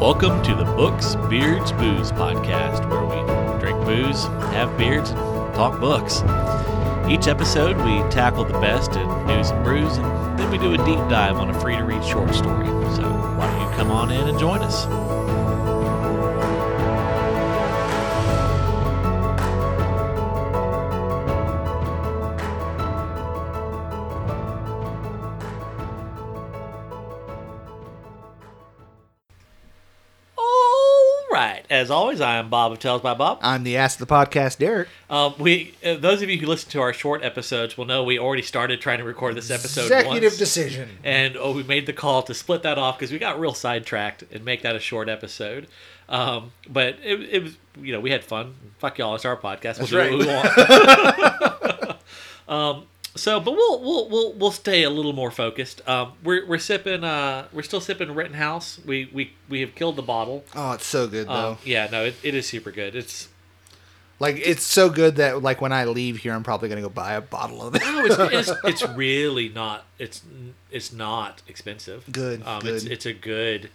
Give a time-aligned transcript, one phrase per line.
[0.00, 5.18] Welcome to the Books, Beards, Booze podcast, where we drink booze, have beards, and
[5.56, 6.22] talk books.
[7.10, 10.76] Each episode, we tackle the best in news and brews, and then we do a
[10.78, 12.66] deep dive on a free to read short story.
[12.94, 13.02] So,
[13.36, 14.86] why don't you come on in and join us?
[32.20, 33.38] Always, I am Bob of Tales by Bob.
[33.42, 34.88] I'm the ass of the podcast, Derek.
[35.08, 38.18] Um, we uh, those of you who listen to our short episodes will know we
[38.18, 40.88] already started trying to record this episode Executive once, decision.
[41.04, 44.24] and oh, we made the call to split that off because we got real sidetracked
[44.32, 45.68] and make that a short episode.
[46.08, 48.54] Um, but it, it was you know we had fun.
[48.78, 49.78] Fuck y'all, it's our podcast.
[49.78, 50.26] We'll That's do what we
[51.86, 51.98] want.
[52.48, 52.86] um,
[53.18, 55.86] so, but we'll we'll we'll we'll stay a little more focused.
[55.88, 57.04] Um, we're we're sipping.
[57.04, 58.78] Uh, we're still sipping Rittenhouse.
[58.84, 60.44] We we we have killed the bottle.
[60.54, 61.50] Oh, it's so good though.
[61.52, 62.94] Um, yeah, no, it, it is super good.
[62.94, 63.28] It's
[64.20, 67.14] like it's so good that like when I leave here, I'm probably gonna go buy
[67.14, 67.82] a bottle of it.
[67.82, 69.84] No, it's, it's it's really not.
[69.98, 70.22] It's
[70.70, 72.04] it's not expensive.
[72.10, 72.74] Good, Um, good.
[72.74, 73.70] It's it's a good.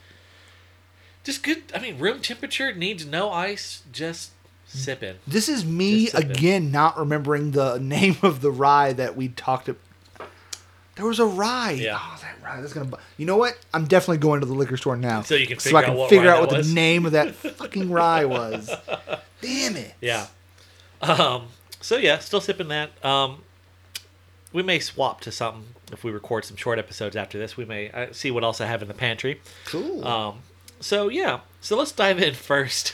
[1.23, 1.63] Just good.
[1.73, 3.83] I mean, room temperature needs no ice.
[3.91, 4.31] Just
[4.73, 5.17] sip in.
[5.27, 6.37] This is me Just a bit.
[6.37, 9.81] again, not remembering the name of the rye that we talked about.
[10.95, 11.71] There was a rye.
[11.71, 11.97] Yeah.
[11.99, 12.61] Oh, that rye.
[12.61, 12.85] That's gonna.
[12.85, 13.57] bu- You know what?
[13.73, 15.85] I'm definitely going to the liquor store now, So you can so figure I out
[15.87, 16.67] can what figure out what was.
[16.67, 18.69] the name of that fucking rye was.
[19.41, 19.93] Damn it.
[20.01, 20.27] Yeah.
[21.01, 21.47] Um.
[21.81, 22.91] So yeah, still sipping that.
[23.03, 23.39] Um.
[24.51, 27.57] We may swap to something if we record some short episodes after this.
[27.57, 29.41] We may uh, see what else I have in the pantry.
[29.65, 30.05] Cool.
[30.07, 30.39] Um,
[30.79, 32.93] so yeah, so let's dive in first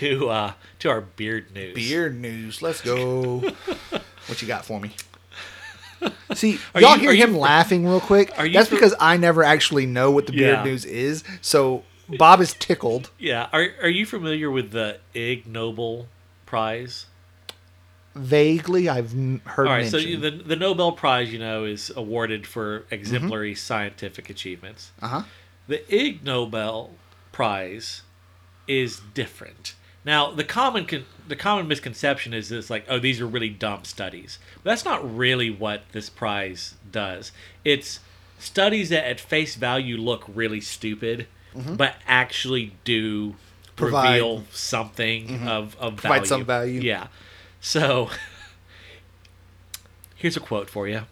[0.00, 1.74] to uh, to our beard news.
[1.74, 2.62] Beard news.
[2.62, 3.38] Let's go.
[4.26, 4.92] what you got for me?
[6.34, 8.32] See, Are y'all you- hear you him laughing real quick.
[8.36, 10.64] That's fr- because I never actually know what the beard Yeah.
[10.64, 11.24] news is.
[11.40, 11.84] So
[12.18, 13.10] Bob is tickled.
[13.18, 16.08] Yeah, are are you familiar with the Ig Nobel
[16.46, 17.06] Prize?
[18.14, 19.12] Vaguely, I've
[19.44, 20.22] heard All right, so mentioned.
[20.22, 24.92] you, the the Nobel Prize, you know, is awarded for exemplary scientific achievements.
[25.02, 25.22] uh huh.
[25.66, 26.90] The Ig Nobel
[27.32, 28.02] Prize
[28.68, 29.74] is different.
[30.04, 33.84] Now, the common con- the common misconception is this like, oh, these are really dumb
[33.84, 34.38] studies.
[34.62, 37.32] But that's not really what this prize does.
[37.64, 38.00] It's
[38.38, 41.76] studies that at face value look really stupid, mm-hmm.
[41.76, 43.36] but actually do
[43.76, 45.48] Provide- reveal something mm-hmm.
[45.48, 46.26] of, of Provide value.
[46.26, 46.80] some value.
[46.80, 47.06] Yeah.
[47.60, 48.10] So
[50.16, 51.02] here's a quote for you.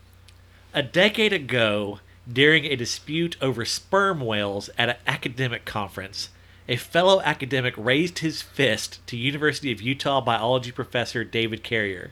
[0.74, 6.28] A decade ago, during a dispute over sperm whales at an academic conference,
[6.69, 12.11] a fellow academic raised his fist to University of Utah biology professor David Carrier.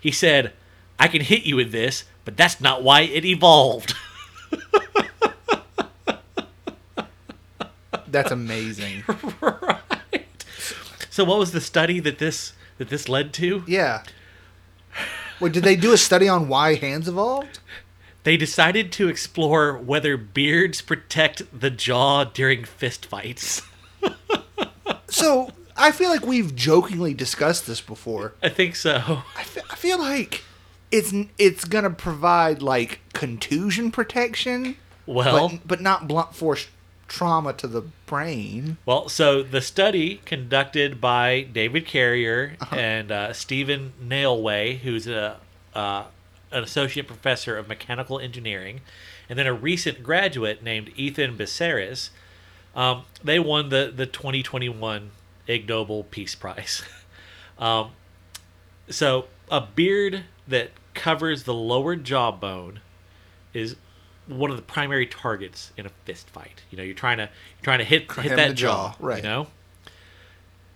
[0.00, 0.52] He said,
[0.98, 3.94] "I can hit you with this, but that's not why it evolved."
[8.12, 9.04] That's amazing.
[9.40, 10.44] right.
[11.08, 13.64] So what was the study that this that this led to?
[13.66, 14.02] yeah.
[15.40, 17.58] Wait, did they do a study on why hands evolved?
[18.22, 23.66] They decided to explore whether beards protect the jaw during fistfights.
[25.08, 28.32] So I feel like we've jokingly discussed this before.
[28.42, 29.22] I think so.
[29.36, 30.42] I fe- I feel like
[30.90, 34.76] it's it's gonna provide like contusion protection,
[35.06, 36.68] Well, but but not blunt force
[37.08, 38.78] trauma to the brain.
[38.86, 45.38] well, so the study conducted by David Carrier and uh, Stephen Naleway, who's a
[45.74, 46.04] uh,
[46.50, 48.80] an associate professor of mechanical engineering,
[49.28, 52.08] and then a recent graduate named Ethan Beseris,
[52.74, 55.10] um, they won the the 2021
[55.46, 56.82] Ig Nobel Peace Prize.
[57.58, 57.90] um,
[58.88, 62.80] so a beard that covers the lower jawbone
[63.54, 63.76] is
[64.26, 66.62] one of the primary targets in a fist fight.
[66.70, 69.18] You know, you're trying to you're trying to hit hit that the jaw, jaw, right.
[69.18, 69.46] You know,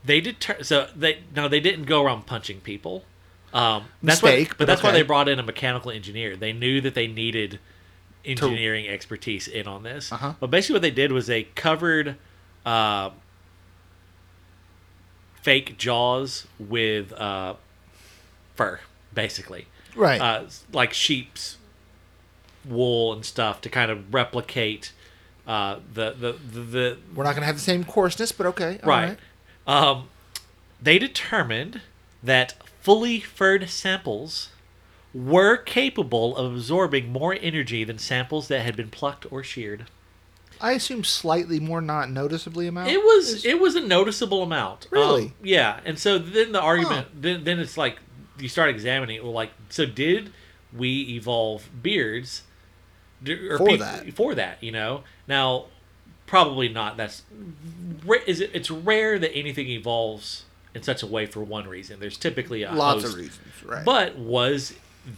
[0.04, 3.04] they deter so they no they didn't go around punching people.
[3.52, 6.36] Um, that's why, Mistake, but, but that's why they brought in a mechanical engineer.
[6.36, 7.58] They knew that they needed
[8.26, 10.10] engineering expertise in on this.
[10.12, 10.34] Uh-huh.
[10.40, 12.16] But basically, what they did was they covered
[12.64, 13.10] uh,
[15.42, 17.54] fake jaws with uh,
[18.54, 18.80] fur,
[19.14, 20.20] basically Right.
[20.20, 21.56] uh, like sheep's
[22.64, 24.92] wool and stuff to kind of replicate
[25.46, 28.80] uh, the, the the the We're not gonna have the same coarseness, but okay.
[28.82, 29.16] all right.
[29.66, 30.08] Um,
[30.82, 31.80] they determined
[32.22, 34.48] that fully furred samples
[35.24, 39.86] were capable of absorbing more energy than samples that had been plucked or sheared.
[40.60, 42.90] I assume slightly more, not noticeably amount.
[42.90, 44.86] It was is- it was a noticeable amount.
[44.90, 45.26] Really?
[45.26, 45.80] Um, yeah.
[45.84, 47.98] And so then the argument then then it's like
[48.38, 50.32] you start examining well like so did
[50.76, 52.42] we evolve beards
[53.24, 54.12] For that.
[54.14, 55.04] for that, you know?
[55.28, 55.66] Now
[56.26, 56.96] probably not.
[56.96, 57.22] That's
[58.26, 58.50] is it?
[58.54, 62.00] It's rare that anything evolves in such a way for one reason.
[62.00, 63.14] There's typically a Lots host.
[63.14, 63.84] of reasons, right?
[63.84, 64.74] But was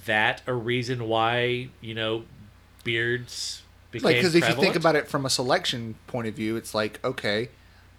[0.06, 2.24] that a reason why you know
[2.84, 6.56] beards became like because if you think about it from a selection point of view,
[6.56, 7.48] it's like okay,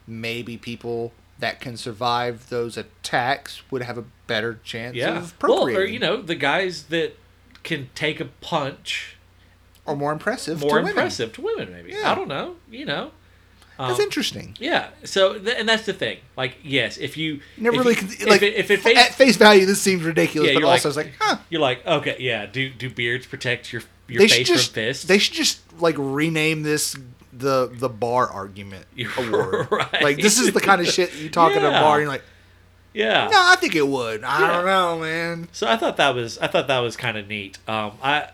[0.07, 5.67] maybe people that can survive those attacks would have a better chance yeah, of well,
[5.67, 7.17] or you know the guys that
[7.63, 9.17] can take a punch
[9.85, 10.61] or more impressive.
[10.61, 10.89] more to women.
[10.89, 11.71] impressive to women.
[11.71, 12.11] Maybe Yeah.
[12.11, 12.55] I don't know.
[12.69, 13.11] You know.
[13.79, 14.55] That's Um, interesting.
[14.59, 14.89] Yeah.
[15.05, 16.17] So, th- and that's the thing.
[16.35, 19.15] Like, yes, if you never if really you- if like it, if it at face,
[19.15, 19.65] face value.
[19.65, 21.37] This seems ridiculous, Yeah, but also like- it's like, huh?
[21.49, 22.45] you're like, okay, yeah.
[22.45, 25.05] Do do beards protect your your They face just from fists?
[25.05, 26.95] they should just like rename this
[27.31, 28.85] the the bar argument
[29.17, 29.67] award.
[29.71, 30.01] right.
[30.01, 31.95] Like this is the kind of shit you talk at a bar.
[31.95, 32.23] And you're like,
[32.93, 33.29] yeah.
[33.31, 34.23] no, I think it would.
[34.25, 34.51] I Yeah.
[34.53, 35.47] don't know, man.
[35.53, 37.59] So I thought that was I thought that was kind of neat.
[37.67, 38.29] Um, I,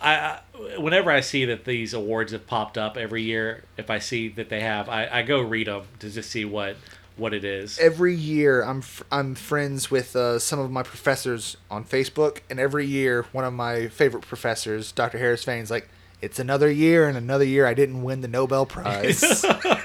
[0.00, 0.40] I, I,
[0.78, 4.48] whenever I see that these awards have popped up every year, if I see that
[4.48, 6.76] they have, I, I go read them to just see what
[7.16, 7.78] what it is.
[7.78, 12.60] Every year, I'm f- I'm friends with uh, some of my professors on Facebook, and
[12.60, 15.18] every year, one of my favorite professors, Dr.
[15.18, 15.88] Harris Fain's like,
[16.20, 19.44] it's another year and another year I didn't win the Nobel Prize.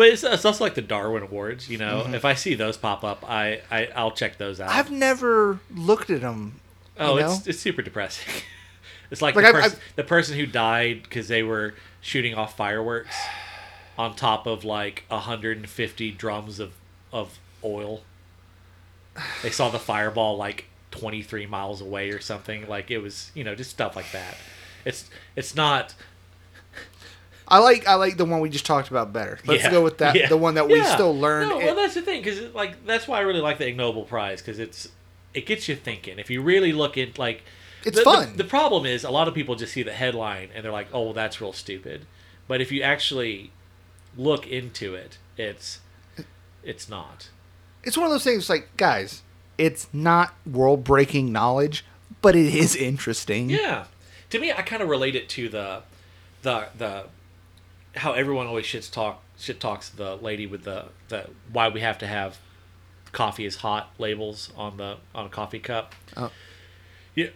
[0.00, 1.68] But it's, it's also like the Darwin Awards.
[1.68, 4.70] You know, if I see those pop up, I, I I'll check those out.
[4.70, 4.78] Mm-hmm.
[4.78, 6.58] I've never looked at them.
[7.00, 7.50] Oh, you it's know?
[7.50, 8.32] it's super depressing.
[9.10, 12.34] it's like, Like, the, I've- pers- I've- the person who died because they were shooting
[12.34, 13.16] off fireworks
[13.98, 16.72] on top of like 150 drums of
[17.12, 18.02] of oil.
[19.42, 22.66] They saw the fireball like 23 miles away or something.
[22.68, 24.36] Like it was, you know, just stuff like that.
[24.84, 25.94] It's it's not.
[27.48, 29.38] I like I like the one we just talked about better.
[29.44, 30.14] Let's yeah, go with that.
[30.16, 30.94] yeah, The one that we yeah.
[30.94, 31.48] still learn.
[31.48, 33.76] No, it- well, that's the thing because like that's why I really like the Ig
[33.76, 34.88] Nobel Prize because it's
[35.34, 36.18] it gets you thinking.
[36.18, 37.42] If you really look at like.
[37.84, 38.32] It's the, fun.
[38.32, 40.88] The, the problem is a lot of people just see the headline and they're like,
[40.92, 42.06] "Oh, well, that's real stupid."
[42.46, 43.52] But if you actually
[44.16, 45.80] look into it, it's
[46.62, 47.30] it's not.
[47.82, 49.22] it's one of those things like guys
[49.56, 51.84] it's not world breaking knowledge
[52.20, 53.86] but it is interesting Yeah.
[54.30, 55.82] To me, I kind of relate it to the
[56.42, 57.04] the the
[57.96, 61.98] how everyone always shits talk shit talks the lady with the the why we have
[61.98, 62.38] to have
[63.12, 65.94] coffee is hot labels on the on a coffee cup.
[66.16, 66.30] Oh.
[67.14, 67.28] Yeah.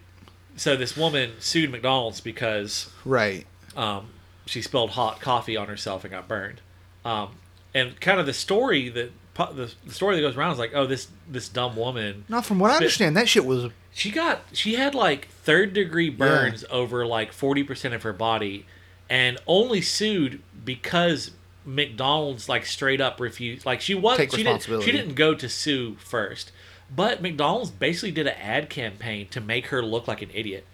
[0.56, 4.10] So this woman sued McDonald's because right um,
[4.46, 6.60] she spilled hot coffee on herself and got burned.
[7.04, 7.36] Um,
[7.74, 10.86] and kind of the story that the, the story that goes around is like, oh,
[10.86, 14.74] this this dumb woman not from what i understand that shit was she got she
[14.74, 18.66] had like third degree burns over like 40% of her body
[19.08, 21.30] and only sued because
[21.64, 25.48] McDonald's like straight up refused like she was Take she didn't, she didn't go to
[25.48, 26.52] sue first
[26.94, 30.66] but McDonald's basically did an ad campaign to make her look like an idiot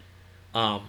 [0.53, 0.83] um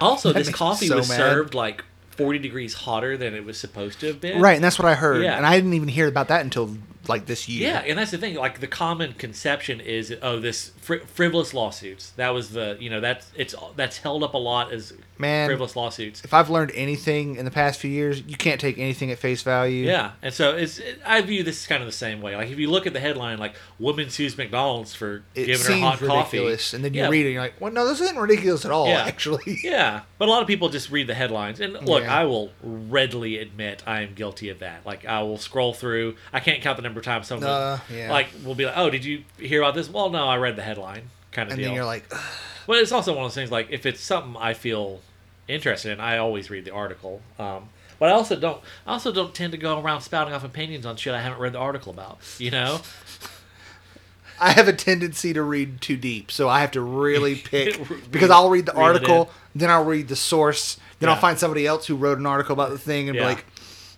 [0.00, 1.16] also That this coffee so was mad.
[1.16, 4.78] served like 40 degrees hotter than it was supposed to have been right and that's
[4.78, 5.36] what i heard Yeah.
[5.36, 6.76] and i didn't even hear about that until
[7.08, 8.34] like this year Yeah, and that's the thing.
[8.36, 12.10] Like the common conception is, oh, this fri- frivolous lawsuits.
[12.16, 15.48] That was the, you know, that's it's that's held up a lot as Man.
[15.48, 16.22] frivolous lawsuits.
[16.22, 19.42] if i've learned anything in the past few years you can't take anything at face
[19.42, 22.36] value Yeah, and so it's it, I view this kind of the same way.
[22.36, 25.80] Like if you look at the headline, like woman sues McDonald's for it giving her
[25.80, 27.08] hot ridiculous coffee, and then you Yeah.
[27.08, 29.02] read it and you're like well no this isn't ridiculous at all Yeah.
[29.02, 31.58] actually Yeah, but a lot of people just read the headlines.
[31.60, 32.16] And look, Yeah.
[32.20, 34.86] I will readily admit I am guilty of that.
[34.86, 36.14] Like I will scroll through.
[36.32, 38.10] I can't count the number of times someone Uh, yeah.
[38.10, 40.62] like will be like, "Oh, did you hear about this?" Well, no, I read the
[40.62, 41.10] headline.
[41.32, 41.68] Kind of and deal.
[41.68, 42.20] then you're like "Ugh."
[42.66, 45.00] Well, it's also one of those things like if it's something I feel
[45.48, 47.22] interested in, I always read the article.
[47.38, 48.60] Um, but I also don't.
[48.86, 51.52] I also don't tend to go around spouting off opinions on shit I haven't read
[51.54, 52.18] the article about.
[52.38, 52.80] You know?
[54.40, 58.10] I have a tendency to read too deep, so I have to really pick Read-
[58.10, 61.66] because I'll read the it article, then I'll read the source, then I'll find somebody
[61.66, 63.22] else who wrote an article about the thing and Yeah.
[63.22, 63.44] be like,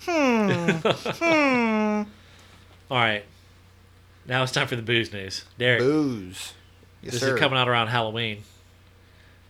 [0.07, 2.03] hmm,
[2.91, 3.25] All right.
[4.27, 5.81] Now it's time for the booze news, Derek.
[5.81, 6.53] booze.
[7.03, 7.35] Yes, this sir.
[7.35, 8.43] is coming out around Halloween.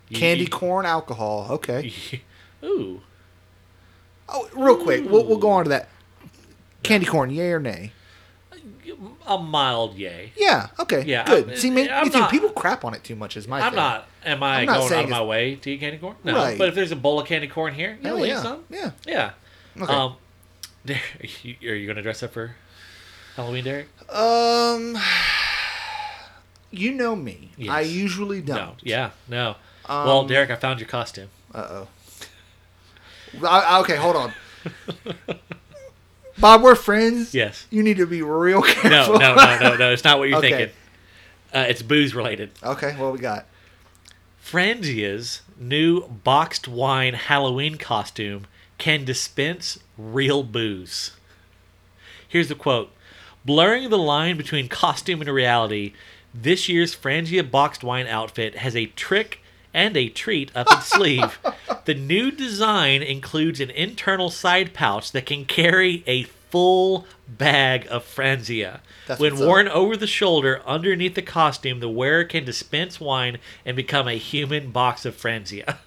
[0.08, 1.46] You- Candy you- corn alcohol.
[1.50, 1.92] Okay.
[2.64, 3.00] Ooh.
[4.28, 5.88] Oh, real quick, we'll, we'll go on to that.
[6.82, 7.92] Candy corn, yay or nay?
[9.26, 10.32] A mild yay.
[10.36, 10.68] Yeah.
[10.78, 11.02] Okay.
[11.04, 11.48] Yeah, Good.
[11.48, 12.18] I'm- See, me, I'm me too.
[12.20, 13.36] not- People crap on it too much.
[13.36, 13.60] Is my.
[13.60, 13.76] I'm thing.
[13.76, 14.06] not.
[14.24, 16.16] Am I I'm going out of my way to eat candy corn?
[16.24, 16.34] No.
[16.34, 16.58] Right.
[16.58, 18.42] But if there's a bowl of candy corn here, Hell you'll eat yeah.
[18.42, 18.64] some.
[18.68, 18.90] Yeah.
[19.06, 19.30] Yeah.
[19.80, 19.92] Okay.
[19.92, 20.16] Um,
[20.88, 22.54] are you going to dress up for
[23.40, 23.88] Halloween, Derek?
[24.10, 24.98] Um.
[26.70, 27.50] You know me.
[27.56, 27.70] Yes.
[27.70, 28.56] I usually don't.
[28.56, 28.74] No.
[28.82, 29.10] Yeah.
[29.28, 29.56] No.
[29.88, 31.28] well, Um, Derek, I found your costume.
[31.54, 31.84] Uh
[33.42, 33.80] oh.
[33.80, 34.32] Okay, hold on.
[36.38, 37.34] Bob, we're friends.
[37.34, 37.66] Yes.
[37.70, 39.18] You need to be real No, careful.
[39.18, 39.92] no, no, no, no.
[39.92, 40.50] It's not what you're Okay.
[40.50, 40.76] thinking.
[41.52, 42.50] Uh, it's booze related.
[42.62, 43.46] okay, what we got?
[44.38, 48.46] Franzia's new boxed wine Halloween costume
[48.78, 51.12] can dispense real booze.
[52.28, 52.92] Here's the quote
[53.44, 55.92] Blurring the line between costume and reality,
[56.34, 59.40] this year's Franzia boxed wine outfit has a trick
[59.72, 61.38] and a treat up its sleeve.
[61.84, 68.04] The new design includes an internal side pouch that can carry a full bag of
[68.04, 68.80] Franzia.
[69.06, 69.48] That's when what's up.
[69.48, 74.18] worn over the shoulder underneath the costume, the wearer can dispense wine and become a
[74.18, 75.78] human box of Franzia.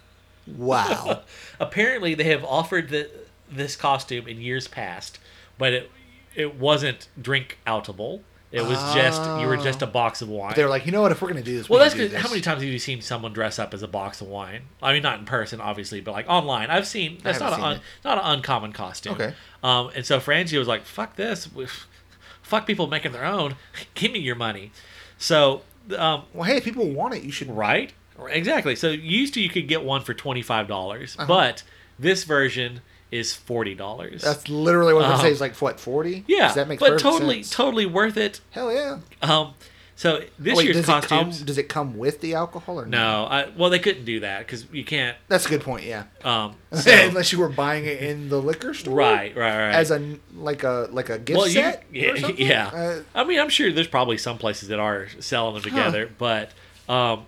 [0.47, 1.21] Wow.
[1.59, 3.09] Apparently, they have offered the,
[3.51, 5.19] this costume in years past,
[5.57, 5.91] but it
[6.35, 8.21] it wasn't drink outable.
[8.51, 10.53] It was just you were just a box of wine.
[10.55, 11.11] They're like, you know what?
[11.11, 13.01] If we're gonna do this, well, we that's because how many times have you seen
[13.01, 14.61] someone dress up as a box of wine?
[14.79, 16.69] I mean, not in person, obviously, but like online.
[16.69, 19.13] I've seen that's not haven't a seen not an uncommon costume.
[19.13, 19.33] Okay.
[19.63, 21.49] Um, and so Franzia was like, "Fuck this,
[22.43, 23.55] fuck people making their own.
[23.95, 24.71] Give me your money."
[25.17, 25.63] So,
[25.97, 27.49] um, Well, hey, if people want it, you should.
[27.49, 27.91] Right?
[28.29, 28.75] Exactly.
[28.75, 31.27] So used to you could get one for twenty five dollars, Uh-huh.
[31.27, 31.63] but
[31.97, 32.81] this version
[33.13, 34.21] is forty dollars.
[34.21, 35.33] That's literally what I'm Um, saying.
[35.33, 36.23] Is like what forty?
[36.27, 36.91] yeah, Does that make sense?
[36.91, 37.49] but totally, sense?
[37.51, 38.41] totally worth it.
[38.51, 38.99] Hell yeah.
[39.21, 39.53] Um,
[39.95, 41.29] so this Oh, wait, year's does it come?
[41.29, 44.65] Does it come with the alcohol or no, I, well they couldn't do that because
[44.73, 45.15] you can't.
[45.27, 45.85] That's a good point.
[45.85, 46.05] Yeah.
[46.23, 48.95] Um, so, Unless you were buying it in the liquor store.
[48.95, 49.75] right, right, right.
[49.75, 51.83] As a like a like a gift well, you, set.
[51.91, 52.67] yeah, yeah.
[52.67, 56.51] Uh, I mean, I'm sure there's probably some places that are selling them together, but
[56.89, 57.27] um,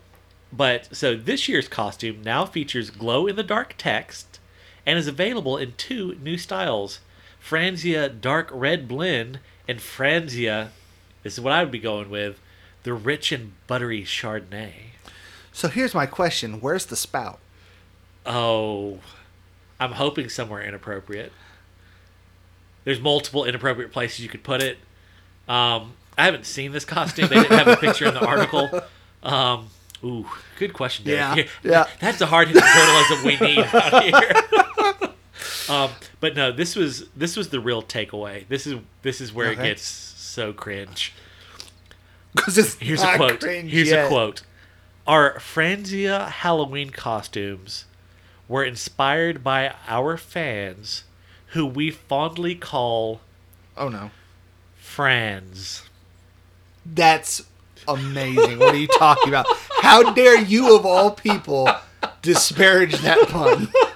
[0.52, 4.40] but so this year's costume now features glow in the dark text
[4.86, 7.00] and is available in two new styles:
[7.44, 10.70] Franzia Dark Red Blend and Franzia.
[11.24, 12.40] This is what I would be going with:
[12.84, 14.74] the rich and buttery Chardonnay.
[15.52, 17.40] so here's my question: Where's the spout?
[18.26, 19.00] Oh,
[19.80, 21.32] I'm hoping somewhere inappropriate.
[22.84, 24.78] There's multiple inappropriate places you could put it.
[25.48, 27.28] Um, I haven't seen this costume.
[27.28, 28.70] They didn't have a picture in the article.
[29.24, 29.70] Um,
[30.04, 30.28] ooh,
[30.60, 31.04] good question.
[31.04, 31.48] Derek.
[31.64, 31.88] Yeah, yeah.
[32.00, 34.62] That's the hard hitting journalism we need out here.
[35.70, 38.48] um, but no, this was this was the real takeaway.
[38.48, 41.14] This is this is where it gets so cringe.
[42.36, 43.42] Because it's Here's a quote.
[43.44, 44.06] Here's yet.
[44.06, 44.44] a quote.
[45.08, 47.86] Our Franzia Halloween costumes
[48.48, 51.04] were inspired by our fans,
[51.48, 53.22] who we fondly call
[53.78, 54.12] Oh no,
[54.78, 55.84] Franz.
[56.86, 57.42] that's
[57.88, 58.60] amazing.
[58.60, 59.46] what are you talking about?
[59.82, 61.70] How dare you, of all people,
[62.22, 63.68] disparage that pun?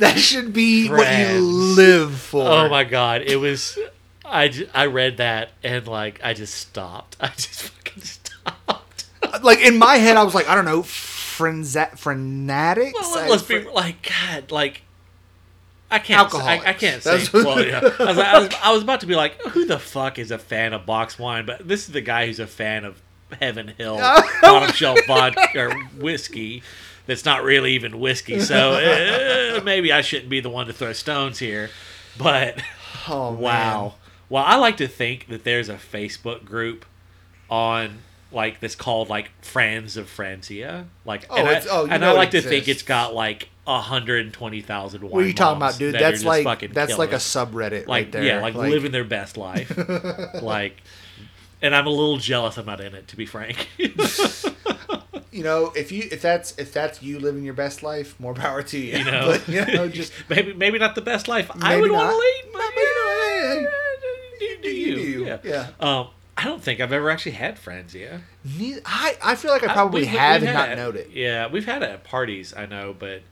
[0.00, 2.48] That should be what you live for.
[2.48, 3.78] Oh my god, it was.
[4.24, 7.16] I, I read that and like I just stopped.
[7.20, 9.04] I just fucking stopped.
[9.42, 12.98] Like in my head, I was like, I don't know, frenza- frenatics.
[12.98, 14.82] Well, let's be like God, like
[15.90, 16.30] I can't.
[16.30, 17.24] Say, I, I can't say.
[17.32, 17.80] Well, yeah.
[17.80, 20.38] I was, I, was, I was about to be like, who the fuck is a
[20.38, 21.46] fan of box wine?
[21.46, 23.00] But this is the guy who's a fan of
[23.38, 23.96] Heaven Hill
[24.42, 26.62] bottom shelf vodka or whiskey.
[27.10, 28.38] That's not really even whiskey.
[28.38, 31.68] So uh, maybe I shouldn't be the one to throw stones here.
[32.16, 32.62] But
[33.08, 33.40] Oh man.
[33.40, 33.94] wow.
[34.28, 36.84] Well, I like to think that there's a Facebook group
[37.50, 37.98] on
[38.30, 40.84] like that's called like Friends of Franzia.
[41.04, 44.32] Like, Oh, and, I, oh, and I like to think it's got like hundred and
[44.32, 45.02] twenty thousand.
[45.02, 45.94] What are you talking about, dude?
[45.94, 48.22] That's like that's like a subreddit like right there.
[48.22, 49.76] yeah, like, living their best life.
[50.42, 50.80] like,
[51.60, 52.56] and I'm a little jealous.
[52.56, 53.68] I'm not in it, to be frank.
[55.32, 58.62] You know, if you if that's if that's you living your best life, more power
[58.64, 58.98] to you.
[58.98, 62.10] You know, but you know, just maybe maybe not the best life I would want
[62.10, 63.70] to lead, but you know,
[64.40, 65.26] hey, do you do you.
[65.26, 65.38] Yeah.
[65.44, 65.66] Yeah.
[65.78, 67.94] Um, I don't think I've ever actually had friends.
[67.94, 68.18] Yeah.
[68.58, 71.10] neither, I I feel like I I- probably we've- we've and not known it.
[71.12, 72.52] Yeah, we've had it at parties.
[72.56, 73.22] I know, but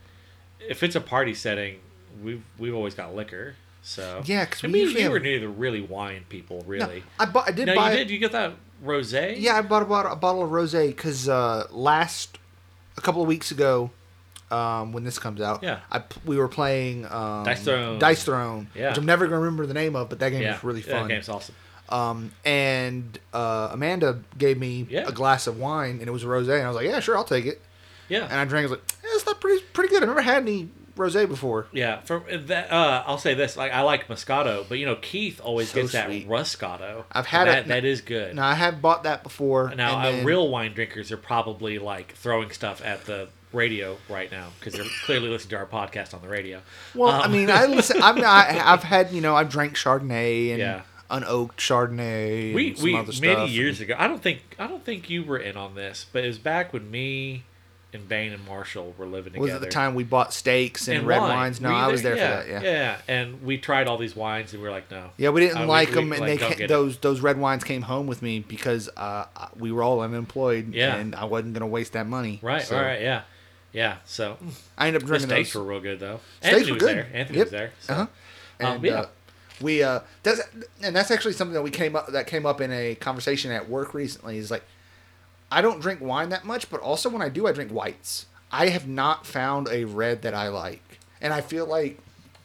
[0.61, 1.81] if it's a party setting,
[2.23, 3.55] we've we've always got liquor.
[3.83, 6.65] So Yeah, 'cause I we mean, usually you were have- neither really wine people, No,
[6.67, 7.03] really.
[7.19, 8.11] I bought I did No, buy you did.
[8.11, 8.53] You get that
[8.85, 9.35] rosé?
[9.39, 12.39] Yeah, I bought a bottle, a bottle of rosé because uh, last
[12.97, 13.91] a couple of weeks ago,
[14.51, 15.81] um, when this comes out, Yeah.
[15.91, 17.99] I, we were playing um, Dice Throne.
[17.99, 18.89] Dice Throne, Yeah.
[18.91, 21.03] which I'm never gonna remember the name of, but that game yeah, was really fun.
[21.09, 21.55] That game's awesome.
[21.91, 25.07] Um, and uh, Amanda gave me Yeah.
[25.09, 27.17] a glass of wine, and it was a rosé, and I was like, yeah, sure,
[27.17, 27.61] I'll take it.
[28.09, 28.67] Yeah, And I drank.
[28.67, 30.03] I was like, yeah, it's not pretty pretty good.
[30.03, 31.67] I've never had any rosé before.
[31.73, 32.01] yeah.
[32.01, 35.71] For that, uh, I'll say this: like I like Moscato, but you know Keith always
[35.71, 36.29] So gets sweet.
[36.29, 37.05] that Roscato.
[37.13, 38.35] I've had that, it- That is good.
[38.37, 39.73] Now I have bought that before.
[39.75, 43.97] Now, and uh, then- real wine drinkers are probably like throwing stuff at the radio
[44.11, 46.61] right now because they're clearly listening to our podcast on the radio.
[46.95, 48.03] Well, I Um, mean, I listen.
[48.03, 48.51] I'm not.
[48.51, 50.83] I've had you know, I've drank Chardonnay and Yeah.
[51.11, 52.53] unoaked Chardonnay.
[52.55, 53.95] we and some we other many years ago.
[53.99, 56.73] I don't think I don't think you were in on this, but it was back
[56.75, 57.45] when me
[57.93, 59.53] and Bain and Marshall were living together.
[59.53, 61.31] Was it the time we bought steaks and, And red wine.
[61.31, 61.61] wines?
[61.61, 62.63] No, I was there yeah, for that.
[62.65, 62.71] Yeah.
[62.71, 62.97] yeah.
[63.09, 65.11] And we tried all these wines, and we were like, no.
[65.17, 66.69] Yeah, we didn't Uh, like we, them, and like, they don't ca- get it.
[66.69, 69.25] those those red wines came home with me because uh,
[69.59, 70.97] we were all unemployed, Yeah.
[70.97, 72.41] and I wasn't gonna waste that money.
[72.43, 73.23] Right, So, right, yeah.
[73.73, 73.97] Yeah.
[74.05, 74.37] So
[74.77, 75.63] I ended up drinking the steaks those.
[75.63, 76.21] were real good though.
[76.41, 76.97] Steaks Anthony were was good.
[76.97, 77.09] there.
[77.15, 77.45] Anthony Yep.
[77.47, 77.71] was there.
[77.81, 77.93] So.
[77.95, 78.03] Uh-huh.
[78.03, 78.09] Um,
[78.77, 78.93] And yeah.
[79.01, 79.07] uh,
[79.61, 80.41] we uh, that's
[80.83, 83.69] and that's actually something that we came up that came up in a conversation at
[83.69, 84.37] work recently.
[84.39, 84.65] Is like,
[85.51, 88.27] I don't drink wine that much, but also when I do, I drink whites.
[88.53, 91.99] I have not found a red that I like, and I feel like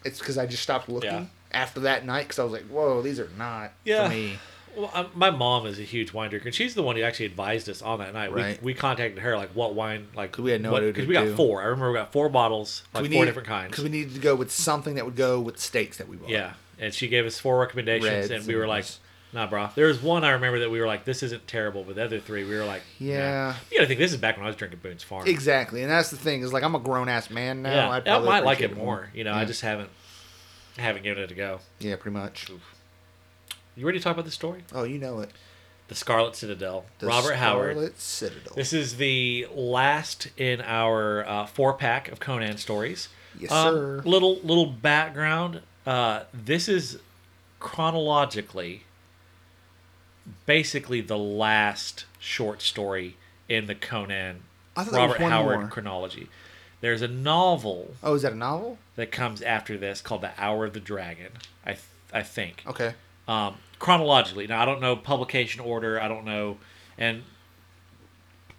[0.06, 1.26] it's because I just stopped looking Yeah.
[1.52, 4.08] after that night because I was like, whoa, these are not Yeah.
[4.08, 4.34] for me.
[4.76, 7.28] Well, um, my mom is a huge wine drinker, and she's the one who actually
[7.28, 8.32] advised us on that night.
[8.34, 8.60] Right.
[8.62, 11.26] We, we contacted her like what wine like we had no idea because we got
[11.26, 11.36] do.
[11.36, 11.62] four.
[11.62, 13.70] I remember we got four bottles, like we four need- different kinds.
[13.70, 16.30] because we needed to go with something that would go with steaks that we bought.
[16.30, 18.86] Yeah, and she gave us four recommendations, Reds and we were and like.
[19.34, 21.96] "Nah, bro." There was one I remember that we were like, "This isn't terrible," but
[21.96, 23.48] the other three, we were like, Yeah.
[23.48, 23.54] nah.
[23.72, 25.28] You gotta think this is back when I was drinking Boone's Farm.
[25.28, 27.74] Exactly, and that's the thing is like I'm a grown ass man now.
[27.74, 29.10] Yeah, I'd I might like it more.
[29.14, 29.90] You know, I just haven't
[30.78, 31.60] haven't given it a go.
[31.80, 32.50] Yeah, pretty much.
[33.76, 34.64] You ready to talk about the story?
[34.74, 35.32] Oh, you know it.
[35.88, 36.86] The Scarlet Citadel.
[37.00, 37.72] The Robert Howard.
[37.74, 38.54] Scarlet Citadel.
[38.56, 43.10] This is the last in our uh, four pack of Conan stories.
[43.38, 44.02] Yes, Um, sir.
[44.06, 45.62] Little little background.
[45.86, 47.00] Uh, this is
[47.60, 48.84] chronologically
[50.46, 53.18] basically the last short story
[53.50, 54.42] in the Conan
[54.76, 55.68] I thought was Robert one Howard more.
[55.70, 56.30] chronology.
[56.82, 58.78] There's a novel Oh, is that a novel?
[58.96, 61.32] that comes after this called The Hour of the Dragon.
[61.66, 62.94] I th- I think Okay.
[63.28, 64.48] um, chronologically.
[64.48, 66.00] Now I don't know publication order.
[66.02, 66.58] I don't know,
[66.98, 67.24] and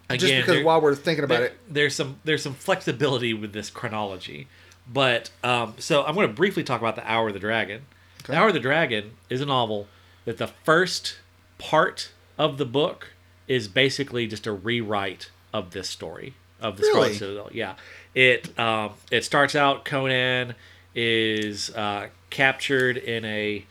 [0.09, 3.33] Just again, because there- while we're thinking about there- it, there's some there's some flexibility
[3.33, 4.47] with this chronology.
[4.87, 7.85] But um, so I'm going to briefly talk about the Hour of the Dragon.
[8.25, 9.87] The Hour of the Dragon is a novel
[10.25, 11.17] that the first
[11.57, 13.13] part of the book
[13.47, 17.13] is basically just a rewrite of this story of the Really?
[17.13, 17.49] Scarlet Citadel.
[17.53, 17.75] Yeah,
[18.13, 20.55] it um, it starts out Conan
[20.93, 23.65] is uh, captured in a.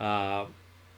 [0.00, 0.46] Uh,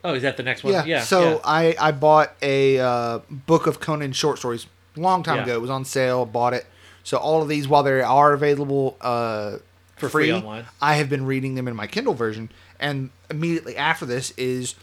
[0.03, 0.73] oh, is that the next one?
[0.73, 0.85] yeah.
[0.85, 1.37] yeah so yeah.
[1.43, 5.43] I I bought a uh, book of Conan short stories a long time Yeah.
[5.43, 5.53] ago.
[5.55, 6.25] It was on sale.
[6.25, 6.65] Bought it.
[7.03, 9.57] So all of these, while they are available uh,
[9.97, 10.65] For free online.
[10.81, 12.51] I have been reading them in my Kindle version.
[12.79, 14.75] And immediately after this is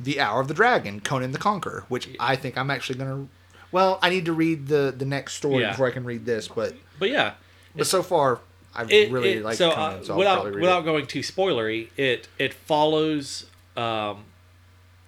[0.00, 3.26] the Hour of the Dragon, Conan the Conqueror, which I think I'm actually gonna.
[3.72, 5.70] Well, I need to read the the next story Yeah.
[5.72, 7.34] before I can read this, but but yeah,
[7.76, 8.40] but so far
[8.74, 10.84] I it, really it- like so, Conan, uh, so I'll without without it.
[10.84, 14.24] going too spoilery, it it follows um,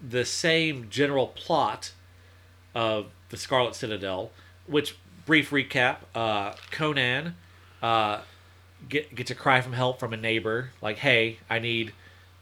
[0.07, 1.93] the same general plot
[2.75, 4.31] of the Scarlet Citadel.
[4.67, 7.35] Which brief recap: uh, Conan
[7.83, 8.21] uh,
[8.89, 11.93] get, gets a cry from help from a neighbor, like, "Hey, I need,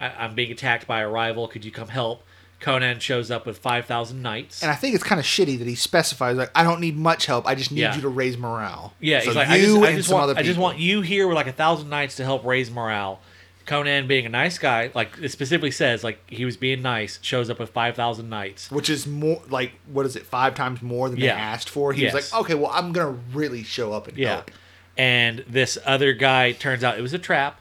[0.00, 1.46] I, I'm being attacked by a rival.
[1.48, 2.22] Could you come help?"
[2.60, 4.62] Conan shows up with five thousand knights.
[4.62, 7.26] And I think it's kind of shitty that he specifies like I don't need much
[7.26, 7.46] help.
[7.46, 7.94] I just need Yeah.
[7.94, 8.94] you to raise morale.
[9.00, 10.58] Yeah, so he's like, you I just, I and just some want, other I just
[10.58, 13.20] want you here with like a thousand knights to help raise morale.
[13.64, 17.50] Conan, being a nice guy, like it specifically says, like he was being nice, shows
[17.50, 18.70] up with five thousand knights.
[18.70, 21.34] which is more like what is it five times more than Yeah.
[21.34, 21.92] they asked for.
[21.92, 22.14] He Yes.
[22.14, 24.50] was like, okay, well I'm gonna really show up and Yeah, help.
[24.96, 27.60] and this other guy turns out it was a trap.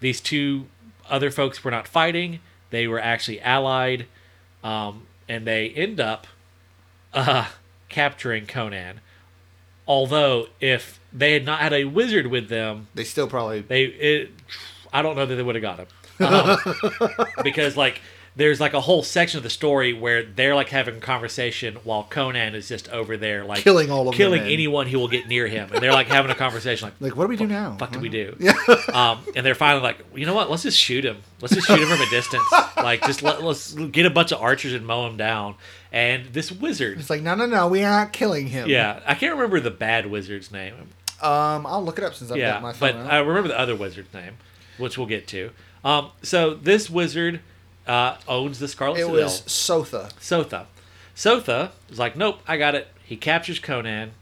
[0.00, 0.66] These two
[1.10, 4.06] other folks were not fighting; they were actually allied,
[4.66, 6.26] um, and they end up
[7.14, 7.46] uh,
[7.88, 9.00] capturing Conan.
[9.86, 14.30] Although, if they had not had a wizard with them, They still probably they it
[14.92, 15.86] i don't know that they would have got him
[16.20, 16.58] um,
[17.42, 18.00] because like
[18.36, 22.04] there's like a whole section of the story where they're like having a conversation while
[22.10, 24.48] conan is just over there like Killing all of them killing in.
[24.48, 27.24] anyone who will get near him and they're like having a conversation like like, what
[27.24, 27.76] do we do now?
[27.78, 28.52] fuck do we do Yeah.
[28.92, 31.80] um, and they're finally like you know what let's just shoot him let's just shoot
[31.80, 32.44] him from a distance
[32.76, 35.54] like just let, let's get a bunch of archers and mow him down
[35.92, 38.68] and this wizard It's like, no, no, no, we are not killing him.
[38.68, 40.74] yeah i can't remember the bad wizard's name
[41.22, 43.10] Um, I'll look it up since I've yeah, got my phone but out.
[43.12, 44.34] I remember the other wizard's name,
[44.76, 45.50] which we'll get to.
[45.82, 47.40] Um, so this wizard
[47.86, 49.16] uh, owns the Scarlet Citadel.
[49.16, 49.80] it Citadel.
[49.80, 50.12] was Tsotha.
[50.18, 50.66] Tsotha.
[51.14, 52.88] Tsotha is like, nope, I got it.
[53.04, 54.12] He captures Conan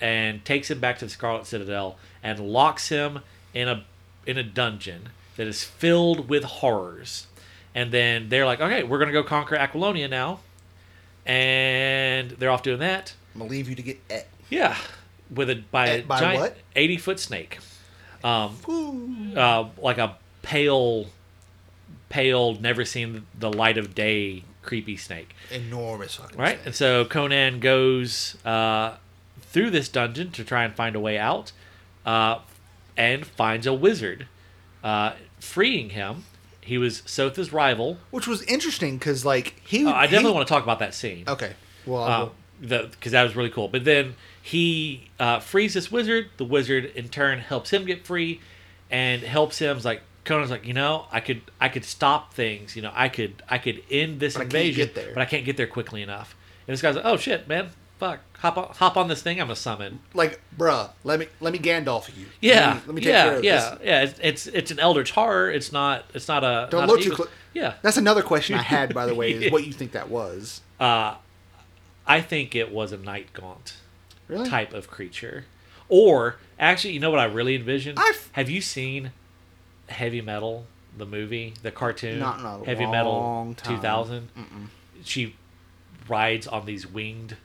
[0.00, 3.20] and takes him back to the Scarlet Citadel and locks him
[3.54, 3.84] in a
[4.26, 7.26] in a dungeon that is filled with horrors.
[7.74, 10.40] And then they're like, okay, we're gonna go conquer Aquilonia now,
[11.24, 13.14] and they're off doing that.
[13.34, 14.28] I'm gonna leave you to get et.
[14.48, 14.76] Yeah,
[15.30, 16.56] with a by a Eh, by giant what?
[16.74, 17.58] eighty foot snake,
[18.24, 18.56] um,
[19.36, 21.06] uh, like a pale,
[22.08, 25.34] pale, never seen the light of day, creepy snake.
[25.50, 26.66] Enormous fucking Right, snake.
[26.66, 28.96] and so Conan goes uh,
[29.40, 31.52] through this dungeon to try and find a way out,
[32.04, 32.38] uh,
[32.96, 34.26] and finds a wizard,
[34.84, 36.24] uh, freeing him.
[36.60, 37.98] He was Tsotha's rival.
[38.10, 39.86] Which was interesting because like he.
[39.86, 41.24] Uh, I definitely he- want to talk about that scene.
[41.28, 41.52] Okay.
[41.84, 43.68] Well, because that was really cool.
[43.68, 46.30] But then he uh, frees this wizard.
[46.38, 48.40] The wizard in turn helps him get free,
[48.90, 49.78] and helps him.
[49.84, 52.76] Like Conan's like, you know, I could I could stop things.
[52.76, 55.14] You know, I could I could end this But I invasion, there.
[55.14, 56.36] but I can't get there quickly enough.
[56.68, 59.40] And this guy's like, oh shit, man, fuck, hop on, hop on this thing.
[59.40, 60.00] I'm a summon.
[60.14, 62.26] Like, bruh, let me let me Gandalf you.
[62.40, 63.78] Yeah, Let me, let me take yeah, care of yeah, this.
[63.84, 64.02] yeah.
[64.02, 65.50] It's, it's it's an eldritch horror.
[65.50, 67.28] It's not it's not a Don't not look too close.
[67.54, 70.60] Yeah, That's another question I had, by the way, is what you think that was.
[70.78, 71.14] uh,
[72.06, 73.74] I think it was a night gaunt
[74.28, 74.48] Really?
[74.48, 75.44] type of creature,
[75.88, 77.98] or actually, you know what I really envisioned?
[77.98, 79.12] I've- Have you seen
[79.88, 82.18] Heavy Metal, the movie, the cartoon?
[82.18, 83.76] Not in a Heavy long Metal time.
[83.76, 84.28] two thousand.
[85.04, 85.34] She
[86.08, 87.36] rides on these winged,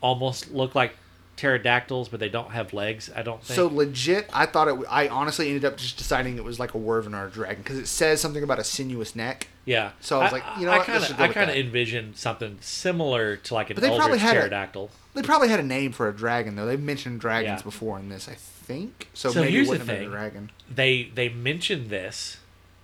[0.00, 0.96] almost look like
[1.36, 3.10] pterodactyls, but they don't have legs.
[3.14, 3.56] I don't think.
[3.56, 4.76] So legit, I thought it.
[4.88, 7.78] I honestly ended up just deciding it was like a wyvern or a dragon because
[7.78, 9.48] it says something about a sinuous neck.
[9.66, 9.90] Yeah.
[10.00, 11.34] So I was like, you know I what, let's kind just of, go I with
[11.34, 11.60] kind of that.
[11.60, 14.90] envisioned something similar to like an But they probably eldritch had a- pterodactyl.
[15.14, 16.66] They probably had a name for a dragon though.
[16.66, 17.64] They've mentioned dragons Yeah.
[17.64, 18.34] before in this, I
[18.66, 19.08] think.
[19.14, 20.10] So, So maybe here's the wouldn't have been thing.
[20.10, 20.50] dragon.
[20.72, 22.38] They they mentioned this.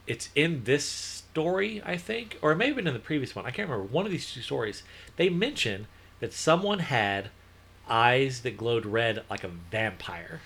[0.07, 3.47] It's in this story, I think, or it may have been in the previous one.
[3.47, 3.93] I can't remember.
[3.93, 4.83] One of these two stories.
[5.17, 5.87] They mention
[6.21, 7.31] that someone had
[7.89, 10.41] eyes that glowed red like a vampire.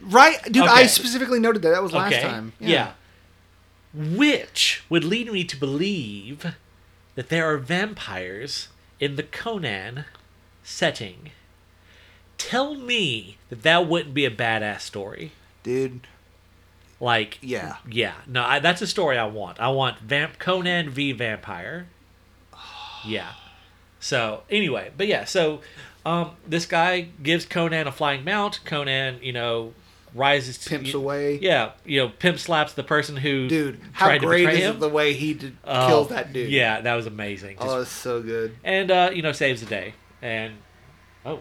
[0.00, 0.66] Right, dude.
[0.66, 1.70] I specifically noted that.
[1.70, 2.22] That was last okay.
[2.22, 2.52] time.
[2.58, 2.92] Yeah.
[3.94, 6.54] Which would lead me to believe
[7.14, 8.68] that there are vampires
[9.00, 10.06] in the Conan
[10.62, 11.30] setting.
[12.38, 15.32] Tell me that that wouldn't be a badass story.
[15.62, 16.06] dude.
[17.00, 17.76] Like, Yeah.
[17.90, 18.14] yeah.
[18.28, 19.58] No, I, that's a story I want.
[19.58, 21.86] I want Vamp Conan v Vampire.
[23.04, 23.32] Yeah.
[23.98, 25.60] So anyway, but yeah, so
[26.06, 28.60] um, this guy gives Conan a flying mount.
[28.64, 29.72] Conan, you know,
[30.14, 31.38] rises to, Pimps you- away.
[31.40, 34.76] Yeah, you know, pimp slaps the person who Dude, how tried to great is him.
[34.76, 36.50] it the way he did, Oh, kills that dude?
[36.50, 37.56] Yeah, that was amazing.
[37.56, 38.56] Just- Oh, it's so good.
[38.62, 39.94] and uh, you know, saves the day.
[40.20, 40.54] And
[41.26, 41.40] oh,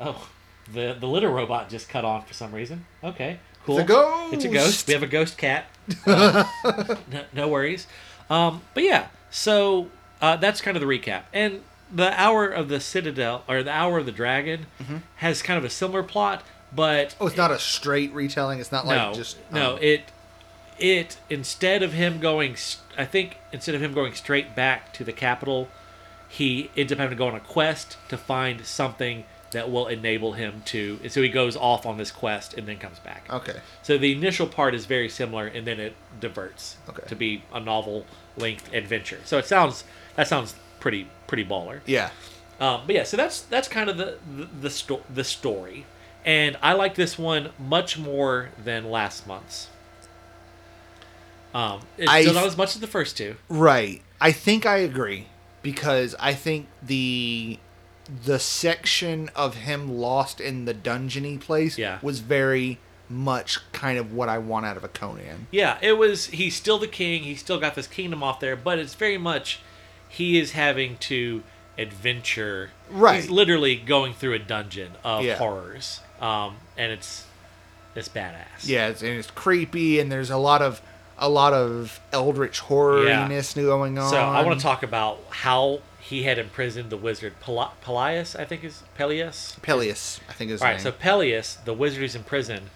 [0.00, 0.28] oh,
[0.72, 2.84] the the litter robot just cut on for some reason.
[3.02, 3.78] Okay, cool.
[3.78, 4.34] a ghost!
[4.34, 4.86] It's a ghost.
[4.86, 5.66] We have a ghost cat.
[6.06, 6.44] Uh,
[7.12, 7.86] no, no worries.
[8.30, 9.88] Um, but yeah, so
[10.20, 11.22] uh, that's kind of the recap.
[11.32, 14.66] And the hour of the Citadel or the hour of the Dragon
[15.16, 16.42] has kind of a similar plot,
[16.74, 18.60] but Oh, it's not a straight retelling.
[18.60, 19.74] It's not like no, just no.
[19.74, 20.02] um, It
[20.78, 22.56] it instead of him going,
[22.96, 25.68] I think instead of him going straight back to the capital,
[26.28, 30.32] he ends up having to go on a quest to find something that will enable
[30.32, 30.98] him to.
[31.02, 33.26] and So he goes off on this quest and then comes back.
[33.30, 33.56] Okay.
[33.82, 37.06] So the initial part is very similar, and then it diverts Okay.
[37.08, 38.04] to be a novel
[38.36, 39.20] length adventure.
[39.24, 39.84] So it sounds
[40.16, 41.80] that sounds pretty pretty baller.
[41.86, 42.10] Yeah.
[42.60, 45.86] Um, but yeah, so that's that's kind of the the the, sto- the story,
[46.24, 49.68] and I like this one much more than last month's.
[51.54, 53.36] Um, it's I- still not as much as the first two.
[53.48, 54.02] Right.
[54.20, 55.26] I think I agree
[55.62, 57.58] because I think the
[58.24, 61.98] the section of him lost in the dungeony place Yeah.
[62.02, 62.78] was very
[63.10, 65.46] much kind of what I want out of a Conan.
[65.50, 66.26] Yeah, it was.
[66.26, 67.22] He's still the king.
[67.22, 69.60] He's still got this kingdom off there, but it's very much
[70.08, 71.42] he is having to
[71.78, 72.70] adventure.
[72.90, 73.20] Right.
[73.22, 75.36] He's literally going through a dungeon of Yeah.
[75.36, 77.24] horrors, um, and it's
[77.94, 78.44] it's badass.
[78.64, 80.80] Yeah, it's, and it's creepy and there's a lot of
[81.18, 84.10] a lot of eldritch horroriness going on.
[84.10, 88.44] So I want to talk about how he had imprisoned the wizard Pel- Pelias, I
[88.44, 89.58] think is Pelias.
[89.62, 90.82] Pelias, I think is All right, name.
[90.82, 92.70] so Pelias, the wizard who's in prison,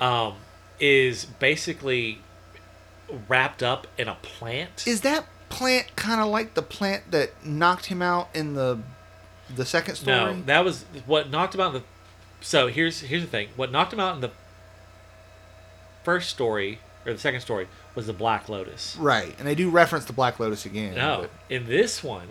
[0.00, 0.34] um,
[0.78, 2.18] is basically
[3.28, 4.86] wrapped up in a plant.
[4.86, 8.78] is that plant kind of like the plant that knocked him out in the
[9.54, 10.16] the second story?
[10.34, 11.74] no, that was what knocked him out.
[11.74, 11.86] In the
[12.40, 13.48] so here's here's the thing.
[13.56, 14.32] What knocked him out in the
[16.04, 18.96] first story or the second story was the Black Lotus.
[18.98, 20.94] right, and they do reference the Black Lotus again.
[20.96, 22.28] No, but- in this one,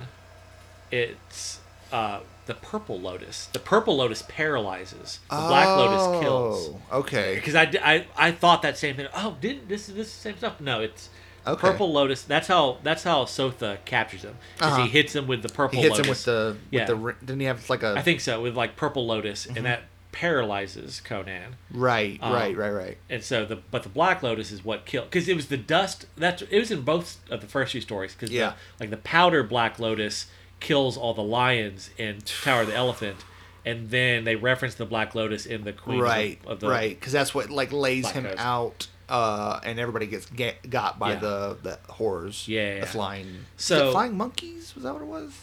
[0.96, 1.60] it's
[1.92, 3.48] uh, the purple lotus.
[3.54, 5.20] The purple lotus paralyzes.
[5.30, 6.76] The black lotus kills.
[6.92, 7.36] Oh, Okay.
[7.36, 9.08] Because I, I, I thought that same thing.
[9.16, 10.60] Oh, didn't this is this the same stuff?
[10.62, 11.10] No, it's
[11.48, 11.62] Okay.
[11.62, 12.24] purple lotus.
[12.24, 14.36] That's how that's how Tsotha captures him.
[14.58, 14.84] Is Uh-huh.
[14.84, 15.78] he hits him with the purple.
[15.78, 16.06] He hits lotus.
[16.06, 16.92] him with the Yeah.
[16.92, 19.58] With the, didn't he have like a I think so with like purple lotus, Mm-hmm.
[19.58, 21.56] and that paralyzes Conan.
[21.72, 25.10] right um, right right right And so the but the black lotus is what killed
[25.10, 28.14] because it was the dust that's it was in both of the first few stories
[28.14, 28.54] because Yeah.
[28.80, 30.28] like the powder black lotus
[30.66, 33.18] kills all the lions in Tower of the Elephant,
[33.66, 36.68] and then they reference the black lotus in the Queen of the- right of the,
[36.70, 38.36] right because that's what like lays Black him Coast.
[38.40, 41.20] out uh and everybody gets get, got by Yeah.
[41.20, 45.34] the the horrors Yeah, the flying So- flying monkeys was that what it was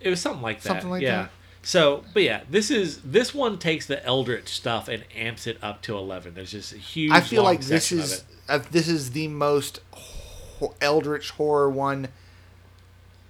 [0.00, 0.68] It was something like that.
[0.68, 1.22] Something like yeah.
[1.22, 1.30] that.
[1.62, 5.82] So, but yeah, this is this one takes the Eldritch stuff and amps it up
[5.82, 6.34] to eleven.
[6.34, 7.12] There's just a huge.
[7.12, 12.08] I feel like this is uh, this is the most ho- eldritch horror one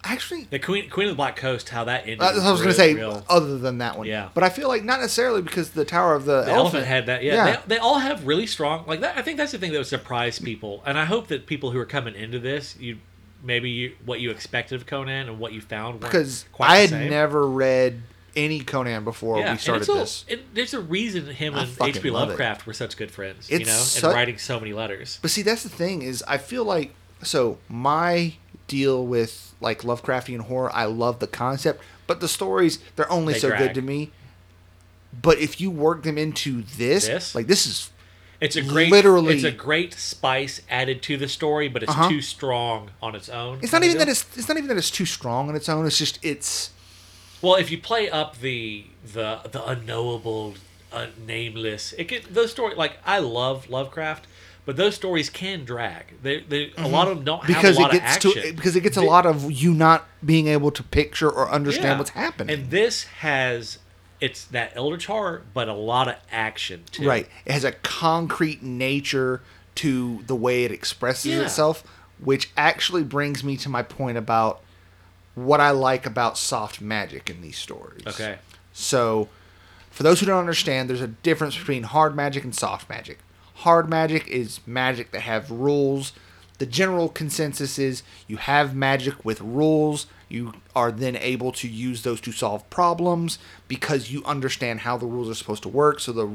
[0.08, 1.68] actually the Queen Queen of the Black Coast.
[1.68, 2.20] How that ended.
[2.20, 4.28] uh, was I was going to say real- other than that one Yeah.
[4.34, 7.22] but I feel like not necessarily because the Tower of the, the elephant, had that.
[7.22, 7.60] Yeah, yeah.
[7.66, 8.84] They, they all have really strong.
[8.86, 9.16] Like that.
[9.16, 11.78] I think that's the thing that would surprise people, and I hope that people who
[11.78, 12.98] are coming into this, you
[13.42, 16.90] maybe you, what you expected of Conan and what you found because quite I had
[16.90, 17.10] same.
[17.10, 18.02] never read
[18.34, 20.24] any Conan before yeah, we started and this.
[20.28, 22.10] and there's a reason him I and H.P.
[22.10, 22.30] love it.
[22.30, 25.18] Lovecraft were such good friends, you It's know, su- and writing so many letters.
[25.22, 28.34] But see, that's the thing is, I feel like so my
[28.66, 33.38] deal with like Lovecraftian horror, I love the concept, but the stories they're only They
[33.40, 33.60] so drag.
[33.60, 34.12] good to me.
[35.20, 37.34] But if you work them into this, This?
[37.34, 37.90] like this is
[38.40, 42.08] It's a great, Literally- it's a great spice added to the story, but it's Uh-huh.
[42.08, 43.58] too strong on its own.
[43.62, 45.86] it's not even that it's it's not even that it's too strong on its own.
[45.86, 46.70] It's just it's
[47.42, 50.54] Well, if you play up the the the unknowable,
[50.92, 52.76] uh, nameless, it can those stories.
[52.76, 54.26] Like I love Lovecraft,
[54.66, 56.20] but those stories can drag.
[56.22, 57.46] They, they a lot of them don't Mm-hmm.
[57.48, 58.42] because have a lot it gets of action.
[58.50, 61.84] to because it gets a lot of you not being able to picture or understand
[61.86, 61.98] Yeah.
[61.98, 62.54] what's happening.
[62.58, 63.78] And this has
[64.20, 67.06] it's that Eldritch horror, but a lot of action too.
[67.06, 67.28] Right.
[67.46, 69.40] It has a concrete nature
[69.76, 71.42] to the way it expresses Yeah.
[71.42, 71.84] itself,
[72.18, 74.60] which actually brings me to my point about
[75.36, 78.02] what I like about soft magic in these stories.
[78.08, 78.38] Okay.
[78.72, 79.28] So,
[79.92, 83.18] for those who don't understand, there's a difference between hard magic and soft magic.
[83.58, 86.12] Hard magic is magic that have rules.
[86.58, 90.06] The general consensus is you have magic with rules.
[90.28, 95.06] You are then able to use those to solve problems because you understand how the
[95.06, 96.00] rules are supposed to work.
[96.00, 96.28] So the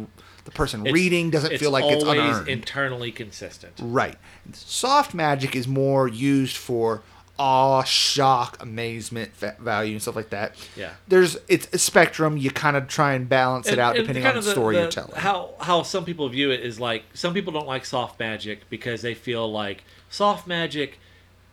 [0.45, 2.49] the person It's- reading doesn't feel like it's unearned.
[2.49, 3.73] internally consistent.
[3.81, 4.17] Right.
[4.51, 7.01] Soft magic is more used for
[7.39, 10.55] awe, shock, amazement, fa- value, and stuff like that.
[10.75, 10.91] Yeah.
[11.07, 12.37] There's it's a spectrum.
[12.37, 15.15] You kind of try and balance it out depending on the story you're telling.
[15.15, 19.01] How how some people view it is like some people don't like soft magic because
[19.01, 20.99] they feel like soft magic,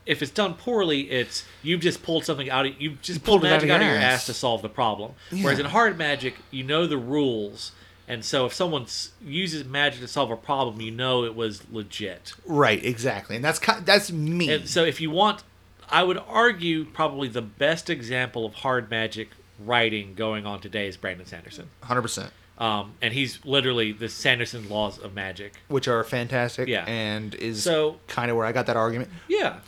[0.06, 2.66] if it's done poorly, it's you've just pulled something out.
[2.66, 4.20] Of, you've just pulled, pulled it out magic of out of your your ass.
[4.20, 4.26] ass.
[4.26, 5.12] to solve the problem.
[5.30, 7.72] Whereas in hard magic, you know the rules,
[8.06, 8.86] and so if someone
[9.24, 12.34] uses magic to solve a problem, you know it was legit.
[12.44, 12.84] right.
[12.84, 13.36] Exactly.
[13.36, 14.50] And that's that's me.
[14.52, 15.42] And so if you want,
[15.90, 20.96] I would argue probably the best example of hard magic writing going on today is
[20.96, 21.68] Brandon Sanderson.
[21.83, 22.33] Hundred percent.
[22.59, 25.55] Um, and he's literally the Sanderson laws of magic.
[25.68, 26.68] Which are fantastic.
[26.68, 26.85] Yeah.
[26.87, 29.11] And is So- kind of where I got that argument.
[29.29, 29.61] Yeah,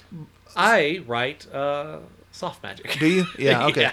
[0.54, 2.00] I write uh,
[2.32, 2.98] soft magic.
[3.00, 3.24] Do you?
[3.38, 3.66] Yeah.
[3.68, 3.90] Okay.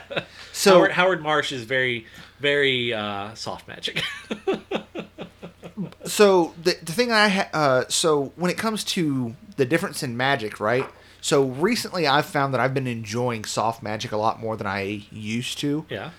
[0.52, 2.06] So Howard, Howard Marsh is very,
[2.42, 4.04] very uh, soft magic.
[6.06, 10.18] so the, the thing I ha- uh, so when it comes to the difference in
[10.18, 10.86] magic, right?
[11.22, 15.04] So recently, I've found that I've been enjoying soft magic a lot more than I
[15.12, 15.86] used to.
[15.90, 16.12] yeah,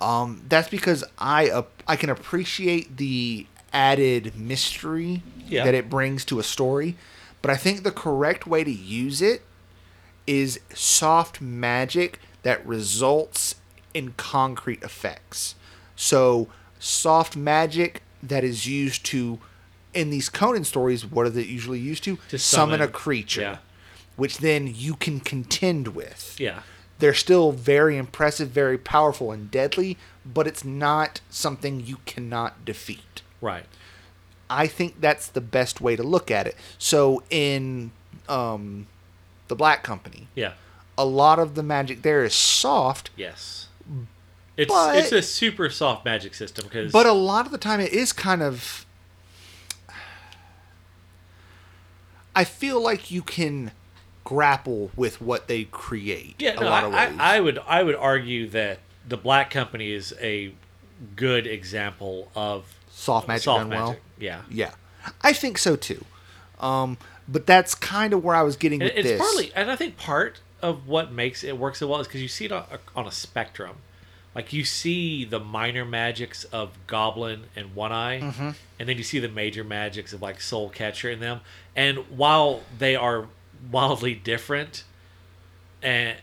[0.00, 5.64] Um, that's because I uh, I can appreciate the added mystery Yeah.
[5.64, 6.96] that it brings to a story,
[7.42, 9.42] but I think the correct way to use it
[10.26, 13.56] is soft magic that results
[13.94, 15.54] in concrete effects.
[15.96, 19.38] So soft magic that is used to
[19.94, 22.18] in these Conan stories, what are they usually used to?
[22.28, 23.56] To summon, a creature, yeah.
[24.16, 26.62] Which then you can contend with yeah,
[26.98, 33.22] they're still very impressive, very powerful, and deadly, but it's not something you cannot defeat.
[33.40, 33.66] right.
[34.48, 36.54] I think that's the best way to look at it.
[36.78, 37.90] So in
[38.28, 38.86] um,
[39.48, 40.52] the Black Company, Yeah,
[40.96, 43.66] a lot of the magic there is soft, yes.
[44.56, 47.80] It's But- it's a super soft magic system because but a lot of the time
[47.80, 48.86] it is kind of.
[52.34, 53.72] I feel like you can
[54.26, 56.34] grapple with what they create.
[56.40, 57.06] yeah, a no, lot I.
[57.06, 60.52] I, I would I would argue that the Black Company is a
[61.14, 63.84] good example of soft magic soft done magic.
[63.86, 63.96] well.
[64.18, 64.72] Yeah, Yeah,
[65.22, 66.04] I think so too.
[66.58, 69.20] Um, but that's kind of where I was getting And with it's this.
[69.20, 72.28] partly, and I think part of what makes it work so well is because you
[72.28, 73.76] see it on a, on a spectrum.
[74.34, 78.50] Like you see the minor magics of Goblin and One Eye, Mm-hmm.
[78.80, 81.40] and then you see the major magics of like Soulcatcher in them.
[81.76, 83.26] And while they are
[83.70, 84.84] wildly different,
[85.82, 86.16] and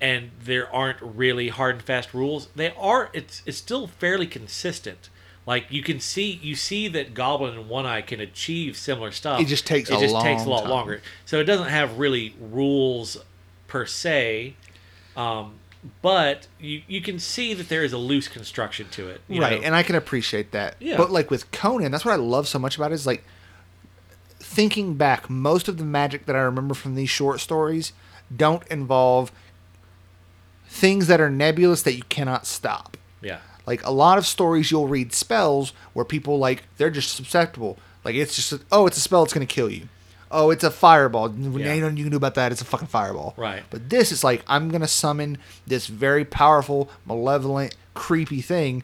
[0.00, 3.10] and there aren't really hard and fast rules, they are.
[3.12, 5.08] It's it's still fairly consistent.
[5.46, 9.40] Like you can see, you see that Goblin and One Eye can achieve similar stuff.
[9.40, 10.70] It just takes it a just takes a lot time.
[10.70, 11.02] longer.
[11.26, 13.18] So it doesn't have really rules
[13.66, 14.54] per se,
[15.16, 15.54] um,
[16.00, 19.20] but you you can see that there is a loose construction to it.
[19.28, 19.66] you right, know?
[19.66, 20.76] and I can appreciate that.
[20.80, 20.96] Yeah.
[20.96, 23.24] But like with Conan, that's what I love so much about it is like
[24.44, 27.92] thinking back, most of the magic that I remember from these short stories
[28.34, 29.32] don't involve
[30.66, 32.96] things that are nebulous that you cannot stop.
[33.22, 37.78] yeah, Like a lot of stories you'll read spells where people like they're just susceptible.
[38.04, 39.88] Like it's just oh, it's a spell, it's gonna kill you.
[40.30, 41.32] Oh, it's a fireball.
[41.32, 41.72] Yeah.
[41.72, 42.50] Ain't nothing you can do about that.
[42.50, 43.34] It's a fucking fireball.
[43.36, 43.62] Right.
[43.70, 48.82] But this is like I'm gonna summon this very powerful, malevolent, creepy thing.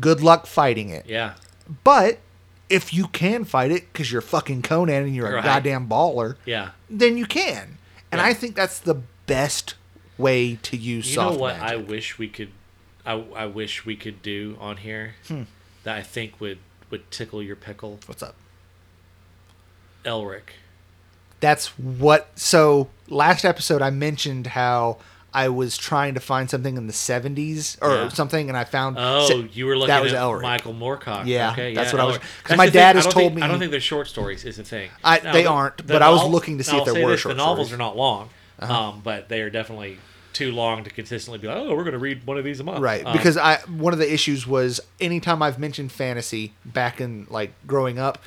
[0.00, 1.06] Good luck fighting it.
[1.06, 1.34] yeah,
[1.84, 2.18] But
[2.68, 5.44] if you can fight it because you're fucking Conan and you're a Right.
[5.44, 6.70] goddamn baller, yeah.
[6.88, 7.78] then you can.
[8.10, 8.26] And Yeah.
[8.26, 9.74] I think that's the best
[10.16, 11.58] way to use You know what?
[11.58, 11.72] magic.
[11.72, 12.50] I wish we could.
[13.06, 15.42] I, I wish we could do on here hmm.
[15.82, 16.58] that I think would
[16.90, 17.98] would tickle your pickle.
[18.06, 18.36] What's up?
[20.04, 20.54] Elric.
[21.40, 22.30] That's what.
[22.36, 24.98] So last episode, I mentioned how
[25.34, 28.08] I was trying to find something in the '70s or Yeah.
[28.08, 28.96] something, and I found.
[28.98, 30.42] Oh, se- you were looking that was at Elric.
[30.42, 31.26] Michael Moorcock.
[31.26, 32.20] Yeah, okay, that's yeah, what I was- Elric.
[32.20, 34.44] 'cause That's my dad thing, has told think, me- I don't think they're short stories.
[34.44, 34.90] Is the thing.
[35.02, 37.20] I- they the- aren't, the but I was looking to see if there were this,
[37.20, 37.80] short The novels stories.
[37.80, 37.90] Uh-huh.
[37.90, 39.98] are not long, um, but they are definitely
[40.32, 42.64] too long to consistently be like, oh, we're going to read one of these a
[42.64, 42.80] month.
[42.80, 47.26] Right, Um, because I one of the issues was anytime I've mentioned fantasy back in
[47.30, 48.18] like growing up,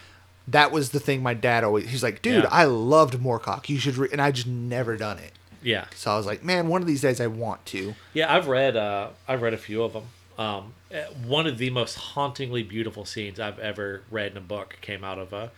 [0.48, 2.50] that was the thing my dad always he's like, dude, Yeah.
[2.52, 3.68] I loved Moorcock.
[3.68, 5.34] You should, read and I just never done it.
[5.62, 7.96] Yeah, So I was like, man, one of these days I want to.
[8.14, 10.04] Yeah, I've read uh, I've read a few of them.
[10.38, 14.78] Um, eh, one of the most hauntingly beautiful scenes I've ever read in a book
[14.82, 15.52] came out of a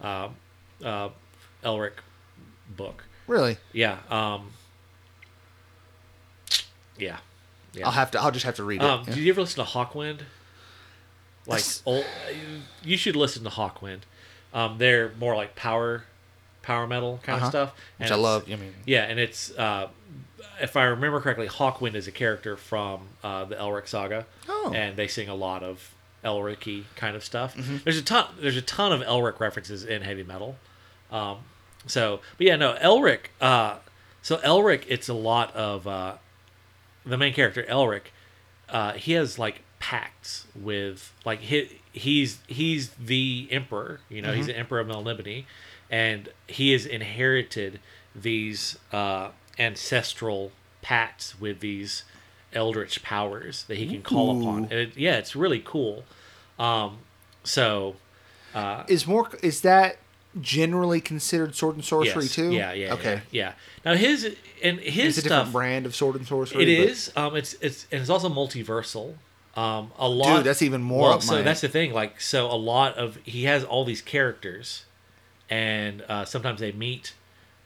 [0.00, 0.28] uh,
[0.84, 1.08] uh,
[1.64, 1.92] Elric
[2.76, 3.04] book.
[3.26, 4.52] Really, Yeah, um,
[6.98, 7.18] yeah,
[7.72, 7.86] yeah.
[7.86, 8.20] I'll have to.
[8.20, 8.84] I'll just have to read it.
[8.84, 9.14] Um, Yeah.
[9.14, 10.20] Did you ever listen to Hawkwind?
[11.46, 12.04] Like, old,
[12.82, 14.00] you should listen to Hawkwind.
[14.52, 16.04] Um, they're more like power,
[16.66, 17.46] power metal kind Uh-huh.
[17.46, 18.44] of stuff, Which And I love.
[18.50, 19.88] I mean, yeah, and it's uh,
[20.60, 24.72] if I remember correctly, Hawkwind is a character from uh, the Elric saga, Oh.
[24.74, 27.56] and they sing a lot of Elric kind of stuff.
[27.56, 27.76] Mm-hmm.
[27.84, 28.26] There's a ton.
[28.40, 30.56] There's a ton of Elric references in heavy metal.
[31.10, 31.38] Um,
[31.86, 33.26] so, but yeah, no, Elric.
[33.40, 33.76] Uh,
[34.22, 36.14] so Elric, it's a lot of uh,
[37.04, 38.10] the main character Elric.
[38.68, 44.00] Uh, he has like pacts with like he, he's he's the emperor.
[44.08, 45.44] You know, he's the emperor of Melnibone,
[45.90, 47.80] and he has inherited
[48.14, 52.04] these uh, ancestral pacts with these
[52.52, 54.64] eldritch powers that he can call upon.
[54.64, 56.04] And it, yeah, it's really cool.
[56.58, 56.98] Um,
[57.44, 57.96] so
[58.54, 59.98] uh, is more is that
[60.40, 62.52] generally considered sword and sorcery yes, too?
[62.52, 63.52] Yeah, yeah, Okay, yeah, yeah.
[63.84, 65.52] Now his and his it's a different stuff.
[65.52, 66.62] brand of sword and sorcery.
[66.62, 67.12] It is.
[67.16, 69.14] Um, it's it's and it's also multiversal.
[69.54, 70.38] Um, a lot.
[70.38, 71.92] Dude, that's even more Well, up so that's the thing.
[71.92, 74.84] Like, so a lot of he has all these characters,
[75.50, 77.14] and uh, sometimes they meet.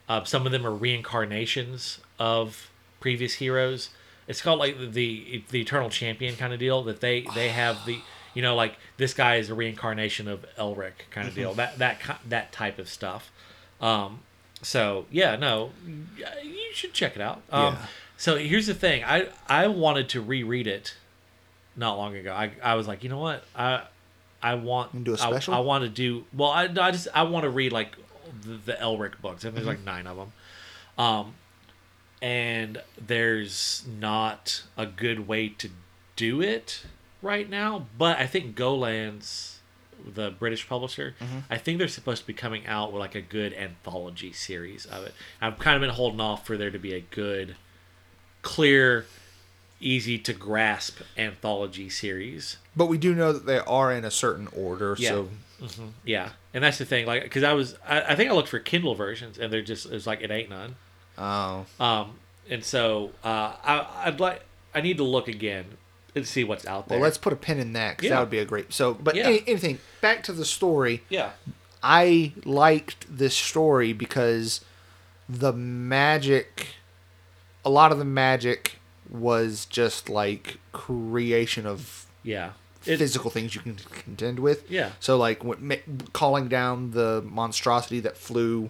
[0.09, 3.89] Uh, some of them are reincarnations of previous heroes.
[4.27, 6.83] It's called like the the, eternal champion kind of deal.
[6.83, 7.99] That they they have the
[8.33, 11.41] you know like this guy is a reincarnation of Elric kind of Mm-hmm.
[11.41, 11.53] deal.
[11.53, 13.31] That that that type of stuff.
[13.79, 14.19] Um,
[14.61, 15.71] so yeah, no,
[16.43, 17.41] you should check it out.
[17.51, 17.85] Um, Yeah.
[18.17, 19.03] So here's the thing.
[19.03, 20.95] I I wanted to reread it
[21.75, 22.31] not long ago.
[22.33, 23.43] I I was like, you know what?
[23.55, 23.83] I
[24.43, 25.53] I want do a I- special?
[25.53, 26.49] I, want to do well.
[26.49, 27.95] I, I just I want to read like
[28.43, 29.43] the, the Elric books.
[29.43, 30.33] and there's like nine of them.
[30.97, 31.33] Um,
[32.21, 35.69] and there's not a good way to
[36.15, 36.83] do it
[37.21, 37.87] right now.
[37.97, 39.57] But I think Gollancz,
[40.05, 41.15] the British publisher,
[41.49, 45.03] I think they're supposed to be coming out with like a good anthology series of
[45.05, 45.13] it.
[45.41, 47.55] I've kind of been holding off for there to be a good,
[48.43, 49.05] clear,
[49.81, 52.57] easy to grasp anthology series.
[52.75, 54.95] But we do know that they are in a certain order.
[54.99, 55.09] Yeah.
[55.09, 55.29] So
[56.05, 57.05] Yeah, and that's the thing.
[57.05, 59.85] Like, because I was, I, I think I looked for Kindle versions, and they're just,
[59.87, 60.75] it's like it ain't none.
[61.17, 62.13] oh, Um,
[62.49, 65.65] and so uh, I, I'd like, I need to look again
[66.15, 66.97] and see what's out there.
[66.97, 68.15] well, let's put a pin in that because Yeah.
[68.15, 68.73] that would be a great.
[68.73, 69.27] So, but Yeah.
[69.27, 71.03] any, anything back to the story.
[71.09, 71.31] yeah,
[71.83, 74.61] I liked this story because
[75.29, 76.67] the magic,
[77.63, 78.77] a lot of the magic
[79.11, 82.51] was just like creation of yeah,
[82.85, 84.69] It- physical things you can contend with.
[84.71, 84.91] Yeah.
[84.99, 85.75] So like what, ma-
[86.13, 88.69] calling down the monstrosity that flew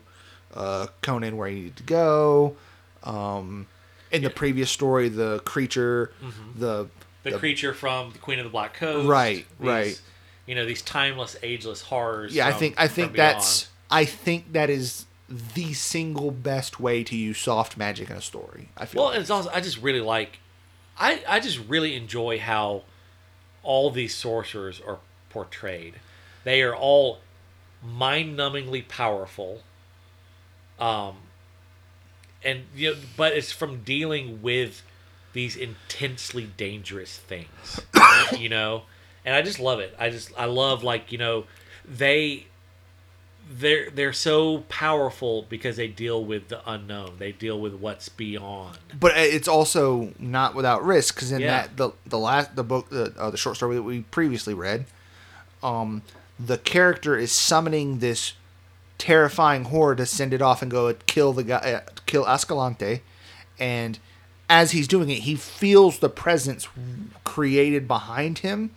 [0.54, 2.56] uh, Conan where he needed to go.
[3.04, 3.67] Um,
[4.12, 6.12] in the previous story, the creature,
[6.56, 6.88] the
[7.23, 9.08] the, creature from the Queen of the Black Coast.
[9.08, 10.01] Right, these, right.
[10.47, 12.36] You know these timeless, ageless horrors.
[12.36, 13.36] yeah, I think I from think beyond.
[13.36, 18.22] that's I think that is the single best way to use soft magic in a
[18.22, 18.70] story.
[18.78, 19.02] I feel.
[19.02, 19.15] Well, like.
[19.15, 20.39] and it's also I just really like,
[21.00, 22.84] I I just really enjoy how
[23.63, 25.96] all these sorcerers are portrayed.
[26.44, 27.20] They are all
[27.84, 29.62] mind-numbingly powerful.
[30.79, 31.17] Um,
[32.44, 34.84] and you know, but it's from dealing with
[35.34, 37.79] these intensely dangerous things,
[38.38, 38.84] you know.
[39.23, 39.96] And I just love it.
[40.00, 41.46] I just I love like you know
[41.88, 42.48] they
[43.60, 47.15] they're they're so powerful because they deal with the unknown.
[47.19, 48.77] They deal with what's beyond.
[48.99, 51.63] but it's also not without risk because in Yeah.
[51.67, 54.85] that the the last the book the, uh, the short story that we previously read
[55.63, 56.02] um
[56.39, 58.33] the character is summoning this
[58.97, 63.02] terrifying horde to send it off and go kill the guy uh, kill Ascalante,
[63.60, 63.99] and
[64.49, 66.67] as he's doing it he feels the presence
[67.23, 68.71] created behind him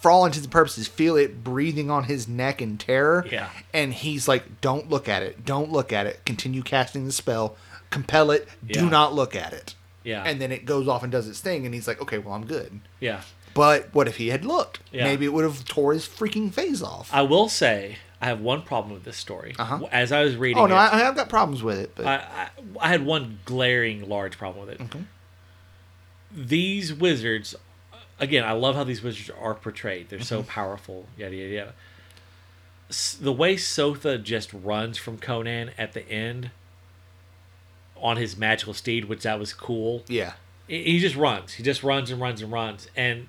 [0.00, 3.48] for all intents and purposes feel it breathing on his neck in terror Yeah.
[3.72, 7.56] and he's like don't look at it don't look at it continue casting the spell
[7.90, 8.88] compel it do Yeah.
[8.88, 9.74] not look at it
[10.04, 10.22] Yeah.
[10.24, 12.46] And then it goes off and does its thing, and he's like, okay, well, I'm
[12.46, 12.78] good.
[13.00, 13.22] Yeah.
[13.54, 14.78] But what if he had looked?
[14.92, 15.02] Yeah.
[15.02, 17.10] Maybe it would have tore his freaking face off.
[17.12, 19.56] I will say I have one problem with this story.
[19.58, 19.80] Uh-huh.
[19.90, 22.14] As I was reading oh no, it, I, I've got problems with it, but I,
[22.16, 22.48] I,
[22.80, 24.84] I had one glaring large problem with it.
[24.84, 25.02] Okay.
[26.32, 27.54] These wizards,
[28.20, 30.08] again, I love how these wizards are portrayed.
[30.08, 30.24] They're Mm-hmm.
[30.26, 31.74] so powerful, yada yada yada.
[33.20, 36.50] The way Tsotha just runs from Conan at the end
[37.96, 40.02] on his magical steed, which that was cool.
[40.06, 40.34] yeah,
[40.68, 41.54] He he just runs.
[41.54, 43.26] He just runs and runs and runs, and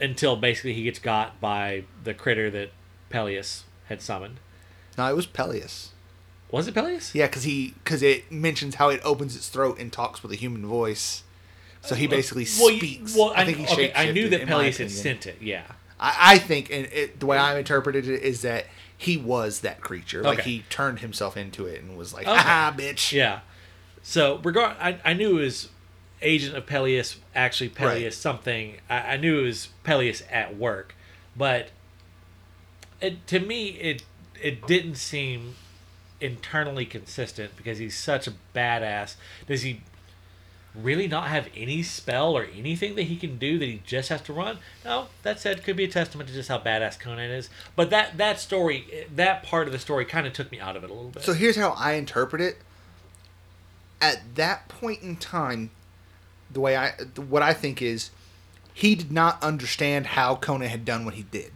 [0.00, 2.70] until basically he gets got by the critter that
[3.10, 4.38] Pelias had summoned.
[4.98, 5.88] no, it was Pelias.
[6.50, 7.14] Was it Pelias?
[7.14, 10.36] Yeah, because he because it mentions how it opens its throat and talks with a
[10.36, 11.24] human voice.
[11.82, 13.16] So he basically Well, speaks.
[13.16, 15.38] Well, I, think he okay, I knew that Pelias had sent it.
[15.40, 15.64] Yeah.
[15.98, 18.66] I, I think, and it, the way I interpreted it is that
[18.96, 20.22] he was that creature.
[20.22, 22.36] Like he turned himself into it and was like, Okay.
[22.38, 23.40] "Ah, bitch." Yeah.
[24.02, 25.68] So regard, I, I knew it was
[26.20, 28.14] agent of Pelias, actually Pelias Right.
[28.14, 28.76] something.
[28.88, 30.94] I, I knew it was Pelias at work,
[31.36, 31.70] but
[33.00, 34.04] it to me it
[34.40, 35.54] it didn't seem
[36.20, 39.16] internally consistent because he's such a badass.
[39.48, 39.80] Does he
[40.74, 44.22] really not have any spell or anything that he can do that he just has
[44.22, 44.58] to run?
[44.84, 47.50] No, that said, could be a testament to just how badass Conan is.
[47.76, 50.84] But that that story, that part of the story, kind of took me out of
[50.84, 51.22] it a little bit.
[51.22, 52.58] So here's how I interpret it.
[54.00, 55.70] At that point in time,
[56.50, 58.10] the way I what I think is
[58.74, 61.52] he did not understand how Conan had done what he did.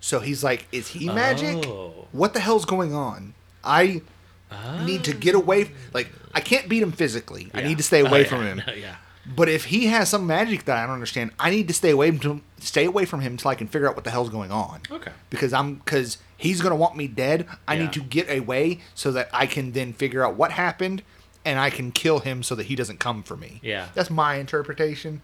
[0.00, 1.66] So he's like, is he magic?
[1.66, 2.06] Oh.
[2.12, 3.34] What the hell's going on?
[3.64, 4.02] I
[4.50, 4.82] Ah.
[4.84, 7.50] need to get away like I can't beat him physically.
[7.54, 8.54] I need to stay away Oh, from yeah.
[8.54, 8.62] him.
[8.80, 8.96] yeah.
[9.26, 12.10] But if he has some magic that I don't understand, I need to stay away
[12.12, 14.80] from stay away from him until I can figure out what the hell's going on.
[14.90, 15.12] Okay.
[15.30, 17.46] Because I'm because he's gonna want me dead.
[17.66, 17.82] I Yeah.
[17.82, 21.02] need to get away so that I can then figure out what happened
[21.44, 23.60] and I can kill him so that he doesn't come for me.
[23.62, 23.88] Yeah.
[23.94, 25.20] That's my interpretation.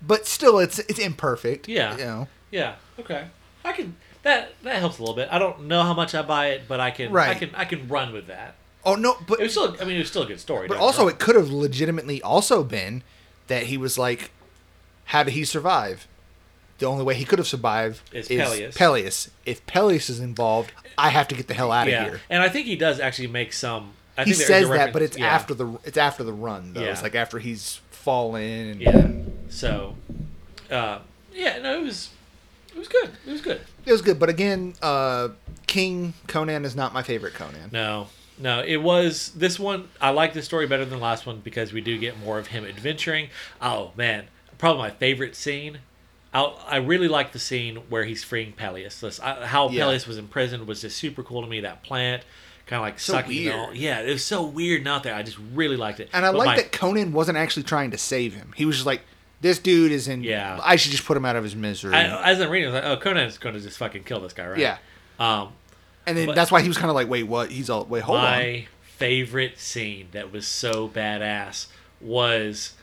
[0.00, 1.68] But still it's it's imperfect.
[1.68, 1.92] Yeah.
[1.98, 2.28] You know.
[2.50, 2.74] Yeah.
[2.98, 3.26] Okay.
[3.64, 5.28] I can that that helps a little bit.
[5.30, 7.28] I don't know how much I buy it, but I can right.
[7.28, 8.54] I can I can run with that.
[8.84, 10.66] Oh no, but It was still I mean it was still a good story.
[10.68, 13.02] But don't get me also, it could have legitimately also been
[13.46, 14.30] that he was like,
[15.06, 16.06] how did he survive?
[16.78, 18.76] The only way he could have survived Is is Pelias.
[18.76, 19.30] Pelias.
[19.46, 22.20] If Pelias is involved, I have to get the hell out of here.
[22.28, 25.16] And I think he does actually make some I He think says that, but it's
[25.16, 25.26] yeah.
[25.26, 26.82] after the it's after the run though.
[26.82, 26.90] Yeah.
[26.92, 28.70] It's like after he's fallen.
[28.70, 29.10] And, Yeah.
[29.48, 29.96] So
[30.70, 30.98] uh
[31.32, 32.10] yeah, no, it was
[32.74, 33.10] it was good.
[33.26, 33.60] It was good.
[33.84, 35.28] It was good, but again, uh,
[35.66, 37.70] King Conan is not my favorite Conan.
[37.70, 38.08] No,
[38.42, 39.88] no, it was this one.
[40.00, 42.48] I like this story better than the last one because we do get more of
[42.48, 43.28] him adventuring.
[43.60, 44.26] Oh man,
[44.58, 45.78] probably my favorite scene.
[46.34, 49.00] I I really like the scene where he's freeing Pelias.
[49.00, 49.84] This, I, how Yeah.
[49.84, 51.60] Pelias was imprisoned was just super cool to me.
[51.60, 52.24] That plant,
[52.66, 53.28] kind of like So sucking.
[53.44, 53.54] weird.
[53.54, 55.14] All, yeah, it was so weird and out there.
[55.14, 56.08] I just really liked it.
[56.12, 58.52] And I But like my- that Conan wasn't actually trying to save him.
[58.56, 59.02] He was just like,
[59.42, 60.22] this dude is in.
[60.24, 60.58] Yeah.
[60.62, 61.94] I should just put him out of his misery.
[61.94, 64.32] I, as I'm reading, I was like, oh, Conan's going to just fucking kill this
[64.32, 64.58] guy, right?
[64.58, 64.78] Yeah.
[65.18, 65.48] Um,
[66.06, 67.50] and then but- that's why he was kind of like, wait, what?
[67.50, 68.24] He's all, wait, hold on.
[68.24, 71.66] my favorite scene that was so badass
[72.00, 72.74] was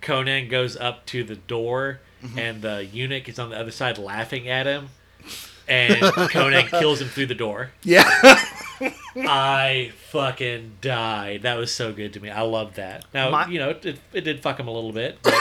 [0.00, 2.38] Conan goes up to the door Mm-hmm.
[2.38, 4.90] and the eunuch is on the other side laughing at him
[5.66, 7.70] and Conan kills him through the door.
[7.82, 8.04] Yeah.
[9.16, 11.42] I fucking died.
[11.42, 12.28] That was so good to me.
[12.28, 13.06] I loved that.
[13.14, 15.40] Now, My- you know, it, it did fuck him a little bit, but um,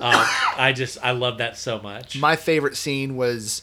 [0.58, 2.18] I just, I love that so much.
[2.18, 3.62] My favorite scene was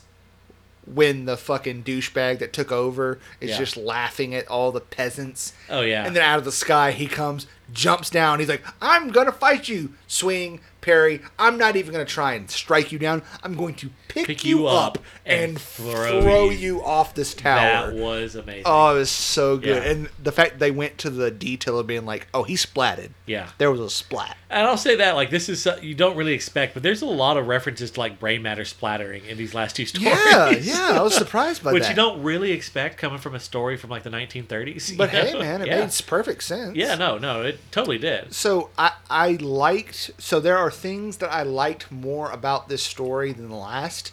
[0.86, 3.58] when the fucking douchebag that took over is Yeah.
[3.58, 5.54] just laughing at all the peasants.
[5.70, 6.06] oh, yeah.
[6.06, 8.40] And then out of the sky, he comes, jumps down.
[8.40, 9.94] He's like, I'm going to fight you.
[10.08, 11.22] Swing, parry.
[11.40, 13.24] I'm not even going to try and strike you down.
[13.42, 17.16] I'm going to pick, Pick you, up, up and, and throw, throw you, you- off
[17.16, 17.92] this tower.
[17.92, 18.64] that was amazing.
[18.66, 19.84] Oh, it was so good.
[19.84, 19.90] Yeah.
[19.92, 23.10] And the fact they went to the detail of being like, oh, he splatted.
[23.26, 23.50] yeah.
[23.58, 24.38] There was a splat.
[24.50, 27.08] And I'll say that, like, this is, uh, you don't really expect, but there's a
[27.08, 30.06] lot of references to, like, brain matter splattering in these last two stories.
[30.06, 31.00] Yeah, yeah.
[31.00, 31.90] I was surprised by Which that.
[31.90, 34.92] Which you don't really expect coming from a story from, like, the 1930s.
[34.92, 35.80] you but hey, man, it yeah.
[35.80, 36.76] made perfect sense.
[36.76, 38.34] Yeah, no, no, it totally did.
[38.34, 43.32] So I I liked so there are things that I liked more about this story
[43.32, 44.12] than the last,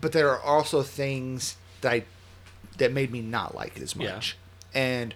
[0.00, 2.04] but there are also things that I
[2.78, 4.14] that made me not like it as Yeah.
[4.14, 4.36] much.
[4.74, 5.14] And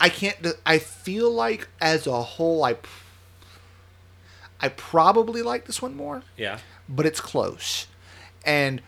[0.00, 2.76] I can't I feel like as a whole I
[4.60, 6.58] I probably like this one more, Yeah.
[6.88, 7.86] but it's close.
[8.44, 8.80] And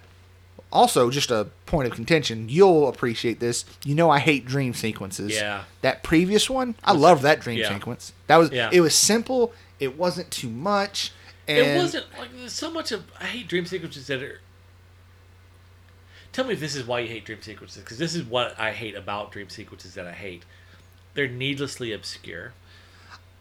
[0.71, 3.65] also, just a point of contention, you'll appreciate this.
[3.85, 5.33] You know, I hate dream sequences.
[5.35, 5.65] Yeah.
[5.83, 7.73] That previous one, I love that dream Yeah.
[7.73, 8.13] sequence.
[8.27, 8.69] That was Yeah.
[8.73, 9.53] it was simple.
[9.81, 11.13] It wasn't too much.
[11.47, 14.41] And it wasn't, like, there's so much of, I hate dream sequences that are,
[16.33, 18.73] tell me if this is why you hate dream sequences, because this is what I
[18.73, 20.45] hate about dream sequences that I hate.
[21.15, 22.53] They're needlessly obscure.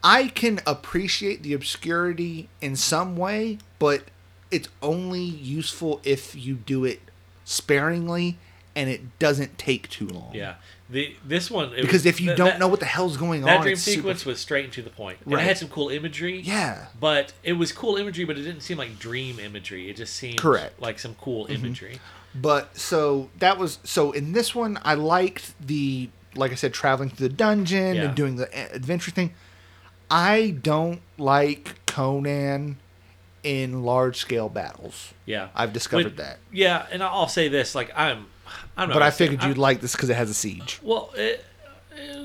[0.03, 4.03] I can appreciate the obscurity in some way, but
[4.51, 7.01] it's only useful if you do it
[7.43, 8.37] sparingly
[8.75, 10.33] and it doesn't take too long.
[10.33, 10.55] Yeah.
[10.89, 13.41] The this one it Because was- if you that- don't know what the hell's going
[13.41, 15.17] that on, that dream it's super- sequence was straight and to the point.
[15.25, 15.41] Right.
[15.43, 16.39] It had some cool imagery.
[16.39, 19.89] yeah, But it was cool imagery, but it didn't seem like dream imagery.
[19.89, 20.75] It just seemed Correct.
[20.75, 20.83] Mm-hmm.
[20.83, 21.99] like some cool imagery.
[22.33, 27.09] But so that was so in this one I liked the like I said traveling
[27.09, 28.03] to the dungeon Yeah.
[28.03, 29.33] and doing the adventure thing.
[30.09, 32.77] I don't like Conan
[33.43, 35.13] in large scale battles.
[35.25, 36.37] Yeah, I've discovered But- that.
[36.51, 38.27] Yeah, and I'll say this: like I'm,
[38.75, 38.93] I'm not.
[38.95, 40.79] But I figured I'm- you'd like this because it has a siege.
[40.81, 41.43] Well, it,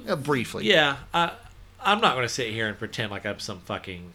[0.08, 0.66] Uh, briefly.
[0.66, 1.32] yeah, I,
[1.80, 4.12] I'm not going to sit here and pretend like I'm some fucking,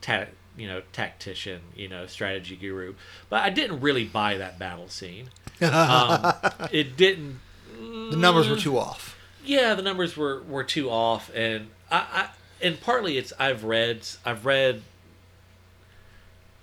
[0.00, 2.94] ta- you know, tactician, you know, strategy guru.
[3.30, 5.30] But I didn't really buy that battle scene.
[5.62, 6.34] Um,
[6.72, 7.38] it didn't.
[7.78, 9.16] The numbers were too off.
[9.44, 12.28] yeah, the numbers were were too off, and I, I
[12.60, 14.82] and partly it's I've read I've read.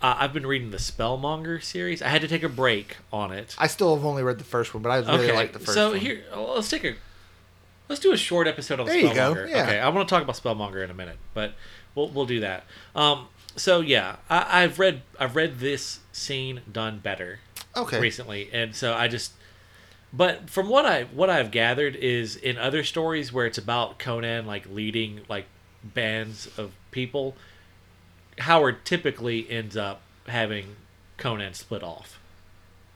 [0.02, 2.02] Uh, I've been reading the Spellmonger series.
[2.02, 3.56] I had to take a break on it.
[3.60, 5.74] I still have only read the first one, but I really okay, like the first
[5.76, 6.00] so one.
[6.00, 6.96] here let's take a
[7.88, 9.50] let's do a short episode on There you go, Spellmonger.
[9.50, 9.64] yeah.
[9.64, 11.54] Okay, I want to talk about Spellmonger in a minute, but
[11.94, 12.64] we'll we'll do that.
[12.96, 17.40] Um, so yeah, I, I've read I've read this scene done better
[17.76, 18.00] okay.
[18.00, 19.34] recently, and so I just.
[20.14, 24.46] But from what I what I've gathered is in other stories where it's about Conan
[24.46, 25.46] like leading like
[25.84, 27.36] bands of people,
[28.42, 30.76] Howard typically ends up having
[31.18, 32.20] Conan split off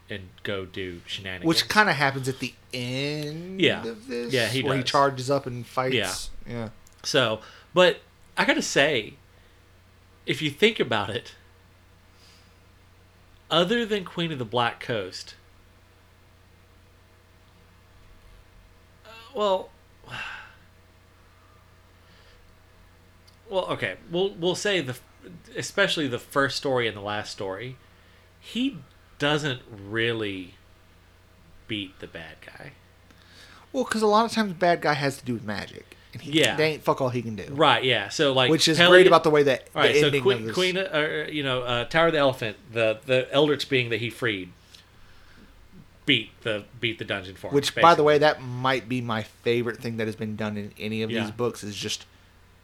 [0.09, 1.47] and go do shenanigans.
[1.47, 3.85] Which kind of happens at the end Yeah.
[3.85, 4.31] of this.
[4.33, 5.95] Yeah, he where he charges up and fights.
[5.95, 6.13] Yeah.
[6.47, 6.69] Yeah.
[7.03, 7.41] So,
[7.73, 8.01] but
[8.37, 9.15] I gotta say,
[10.25, 11.35] if you think about it,
[13.49, 15.35] other than Queen of the Black Coast,
[19.05, 19.69] uh, well,
[23.49, 24.95] well, okay, we'll we'll say the,
[25.55, 27.77] especially the first story and the last story,
[28.39, 28.77] he
[29.19, 30.55] doesn't really
[31.67, 32.71] beat the bad guy.
[33.71, 35.97] Well, because a lot of times the bad guy has to do with magic.
[36.13, 36.55] And he, Yeah.
[36.55, 37.45] They ain't fuck all he can do.
[37.51, 37.83] Right?
[37.83, 38.07] Yeah.
[38.09, 40.53] So like, Which is Pele- great about the way that the All right, so Queen.
[40.53, 44.09] Queen uh, you know, uh, Tower of the Elephant, the the Eldritch being that he
[44.09, 44.49] freed,
[46.05, 47.53] beat the beat the dungeon for him.
[47.55, 50.71] Which, by the way, that might be my favorite thing that has been done in
[50.79, 51.21] any of Yeah.
[51.23, 52.05] these books is just,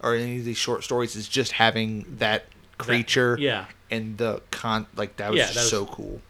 [0.02, 2.46] or any of these short stories is just having that
[2.78, 3.38] creature.
[3.40, 3.66] yeah.
[3.90, 6.22] And the con, like that was Yeah, that was- so cool.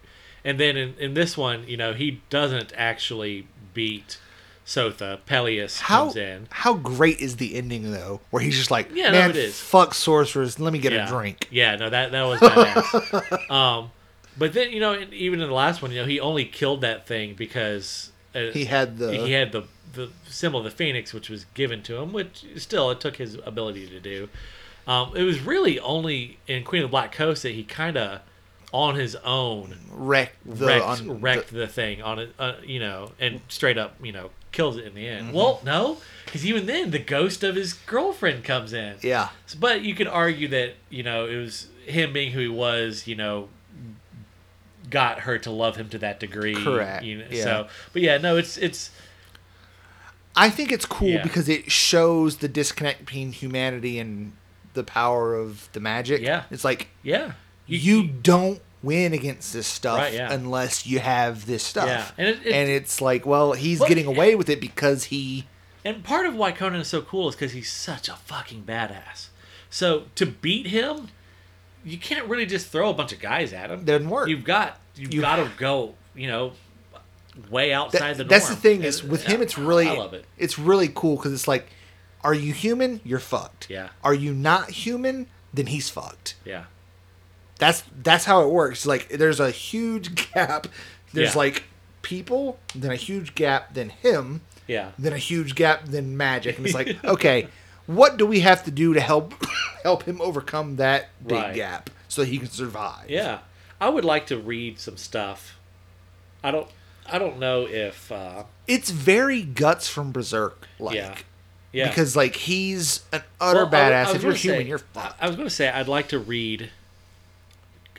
[0.43, 4.17] and then in, in this one, you know, he doesn't actually beat
[4.65, 5.19] Tsotha.
[5.27, 6.47] Pelias How comes in.
[6.49, 9.59] how great is the ending though, where he's just like, Yeah, no, man, it is.
[9.59, 11.05] fuck sorcerers, let me get yeah.
[11.05, 11.47] a drink.
[11.51, 13.51] Yeah, no, that that was badass.
[13.51, 13.91] um,
[14.37, 17.05] but then you know, even in the last one, you know, he only killed that
[17.07, 19.63] thing because uh, He had the he had the
[19.93, 23.37] the symbol of the phoenix, which was given to him, which still it took his
[23.45, 24.29] ability to do.
[24.87, 28.21] Um, it was really only in Queen of the Black Coast that he kind of
[28.73, 32.79] on his own wrecked the wrecked, on, wrecked the- the, thing on it, uh, you
[32.79, 35.25] know, and straight up, you know, kills it in the Mm-hmm.
[35.27, 35.33] end.
[35.35, 38.95] Well, no, because even then the ghost of his girlfriend comes in.
[39.01, 39.27] yeah.
[39.59, 43.07] But you could argue that you know it was him being who he was.
[43.07, 43.49] You know,
[44.91, 46.53] got her to love him to that degree.
[46.53, 47.43] Correct, You know, yeah.
[47.43, 48.91] So, but yeah, no, it's it's
[50.35, 51.23] I think it's cool Yeah.
[51.23, 54.33] because it shows the disconnect between humanity and
[54.73, 56.21] the power of the magic.
[56.21, 56.43] Yeah.
[56.51, 57.33] It's like yeah.
[57.67, 60.31] you, don't win against this stuff Right, yeah.
[60.31, 61.87] unless you have this stuff.
[61.87, 65.05] Yeah, and it- it- and it's like, well, he's But- getting away with it because
[65.05, 65.45] he
[65.83, 69.27] And part of why Conan is so cool is because he's such a fucking badass.
[69.69, 71.09] So to beat him,
[71.83, 73.83] you can't really just throw a bunch of guys at him.
[73.85, 74.27] doesn't work.
[74.29, 75.95] You've got you've You- got to go.
[76.15, 76.51] You know,
[77.49, 78.29] way outside That- the norm.
[78.29, 80.25] that's the thing is with him it's really I love it.
[80.37, 81.67] it's really cool because it's like
[82.23, 83.87] are you human you're fucked Yeah.
[84.03, 86.65] are you not human then he's fucked Yeah.
[87.57, 90.67] that's that's how it works like there's a huge gap
[91.13, 91.37] there's Yeah.
[91.37, 91.63] like
[92.01, 94.91] people then a huge gap then him Yeah.
[94.99, 97.47] then a huge gap then magic and it's like okay
[97.95, 99.33] what do we have to do to help
[99.83, 101.55] help him overcome that big Right.
[101.55, 103.39] gap so he can survive Yeah,
[103.79, 105.57] I would like to read some stuff.
[106.43, 106.67] I don't.
[107.11, 108.11] I don't know if.
[108.11, 111.15] Uh, it's very guts from berserk like yeah.
[111.73, 111.87] Yeah.
[111.87, 114.67] because like he's an utter Well, I w- I badass was if you're gonna human
[114.67, 116.69] you're fucked I was going to say I'd like to read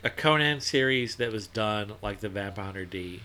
[0.03, 3.21] a Conan series that was done like the Vampire Hunter D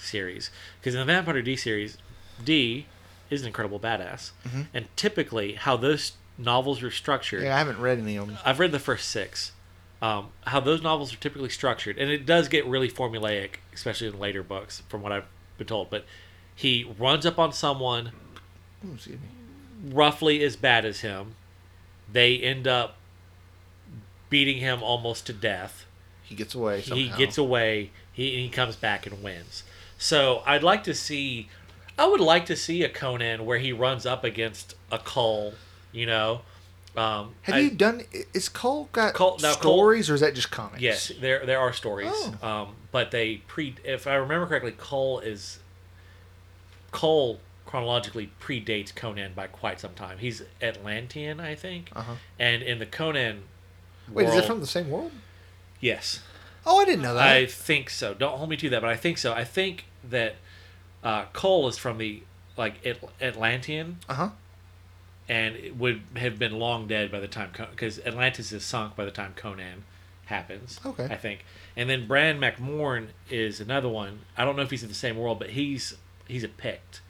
[0.00, 1.98] series because in the Vampire Hunter D series,
[2.44, 2.86] D
[3.30, 4.30] is an incredible badass,
[4.74, 7.42] and typically how those novels are structured.
[7.42, 9.52] yeah i haven't read any of them I've read the first six.
[10.00, 14.18] Um, how those novels are typically structured, and it does get really formulaic, especially in
[14.20, 15.24] later books, from what I've
[15.56, 15.90] been told.
[15.90, 16.04] But
[16.54, 18.12] he runs up on someone
[18.86, 19.92] Ooh, excuse me.
[19.92, 21.34] roughly as bad as him,
[22.12, 22.94] they end up
[24.30, 25.84] beating him almost to death.
[26.22, 26.82] He gets away.
[26.82, 27.02] Somehow.
[27.02, 27.90] He gets away.
[28.12, 29.64] He he comes back and wins.
[29.98, 31.48] So I'd like to see.
[31.98, 35.54] I would like to see a Conan where he runs up against a Kull.
[35.92, 36.40] You know.
[36.96, 38.02] Um, Have I- you done?
[38.34, 40.80] Is Cole got Cole- now, Cole- stories, or is that just comics?
[40.80, 42.38] Yes, there there are stories, Oh.
[42.48, 43.74] um, but they pre.
[43.84, 45.58] If I remember correctly, Cole is
[46.90, 50.18] Cole chronologically predates Conan by quite some time.
[50.18, 52.14] He's Atlantean, I think, Uh huh.
[52.38, 53.42] and in the Conan.
[54.10, 55.12] Wait, is it from the same world?
[55.80, 56.20] Yes,
[56.66, 57.28] Oh, I didn't know that.
[57.28, 58.12] I think so.
[58.14, 59.32] Don't hold me to that, but I think so.
[59.32, 60.36] I think that
[61.04, 62.22] uh, Cole is from the
[62.56, 64.28] like At- Atlantean, Uh huh.
[65.28, 69.04] and it would have been long dead by the time because Atlantis is sunk by
[69.04, 69.84] the time Conan
[70.26, 70.80] happens.
[70.84, 71.04] Okay.
[71.04, 71.44] I think,
[71.76, 74.20] and then Bran Mak Morn is another one.
[74.36, 75.96] I don't know if he's in the same world, but he's
[76.26, 77.00] he's a Pict,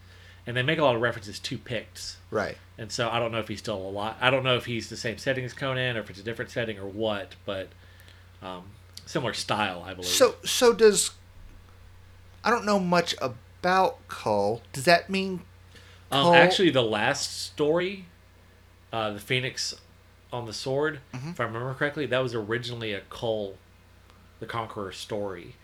[0.47, 2.57] and they make a lot of references to Picts, Right.
[2.77, 4.17] and so I don't know if he's still alive.
[4.21, 6.51] I don't know if he's the same setting as Conan or if it's a different
[6.51, 7.69] setting or what, but
[8.43, 8.65] um,
[9.07, 10.11] similar style, I believe.
[10.11, 11.13] So, so does
[12.45, 13.15] I don't know much
[13.61, 14.63] about Cole.
[14.73, 15.41] Does that mean
[16.11, 18.07] Um, actually, the last story,
[18.93, 19.75] uh, the Phoenix
[20.33, 21.31] on the sword, Mm-hmm.
[21.31, 23.57] if I remember correctly, that was originally a Cole,
[24.41, 25.55] the Conqueror story,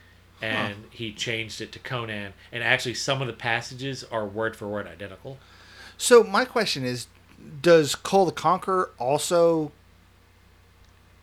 [0.42, 2.34] and he changed it to Conan.
[2.53, 5.38] And actually, some of the passages are word for word identical.
[5.97, 7.07] So my question is,
[7.62, 9.72] does Cole the Conqueror also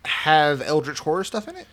[0.04, 1.66] have Eldritch horror stuff in it?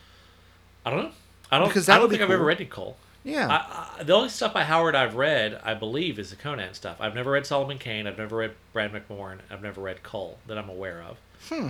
[0.86, 1.12] I don't know.
[1.52, 1.68] I don't.
[1.68, 2.97] Because I don't think I've ever read any Cole.
[3.24, 3.48] Yeah.
[3.48, 6.98] I, I, the only stuff by Howard I've read, I believe, is the Conan stuff.
[7.00, 8.08] I've never read Solomon Kane.
[8.08, 9.42] I've never read Bran Mak Morn.
[9.50, 11.18] I've never read Cole that I'm aware of.
[11.50, 11.70] Hmm.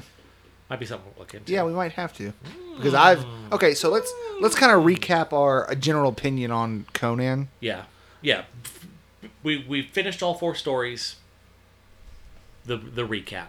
[0.69, 1.51] Might be something to look into.
[1.51, 2.31] yeah, we might have to
[2.77, 3.73] because I've okay.
[3.73, 7.49] So let's let's kind of recap our a general opinion on Conan.
[7.59, 7.85] Yeah,
[8.21, 8.43] yeah.
[9.41, 11.15] We we finished all four stories.
[12.65, 13.47] The the recap.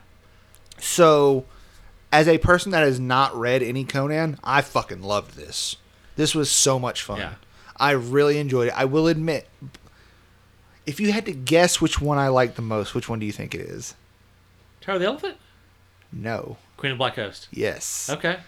[0.79, 1.45] So,
[2.11, 5.77] as a person that has not read any Conan, I fucking loved this.
[6.17, 7.19] This was so much fun.
[7.19, 7.35] Yeah.
[7.81, 8.75] I really enjoyed it.
[8.77, 9.49] I will admit,
[10.87, 13.33] if you had to guess which one I like the most, which one do you
[13.33, 13.95] think it is?
[14.81, 15.37] Tower of the Elephant.
[16.13, 16.57] No.
[16.77, 17.49] Queen of Black Coast.
[17.51, 18.09] Yes.
[18.11, 18.39] Okay.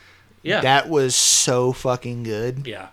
[0.43, 0.61] Yeah.
[0.61, 2.66] That was so fucking good.
[2.66, 2.89] yeah.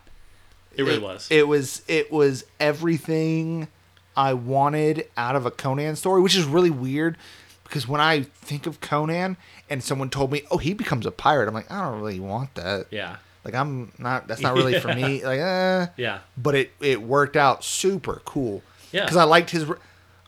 [0.76, 1.28] It really was.
[1.30, 3.68] It was it was everything
[4.16, 7.18] I wanted out of a Conan story, which is really weird
[7.66, 9.36] because when I think of Conan
[9.70, 12.56] and someone told me, "Oh, he becomes a pirate," I'm like, I don't really want
[12.56, 12.86] that.
[12.92, 13.18] yeah.
[13.46, 14.28] Like I'm not.
[14.28, 15.24] That's not really for me.
[15.24, 15.88] Like, uh.
[15.98, 16.20] Yeah.
[16.38, 18.62] But it it worked out super cool.
[18.92, 19.04] Yeah.
[19.04, 19.66] Because I liked his.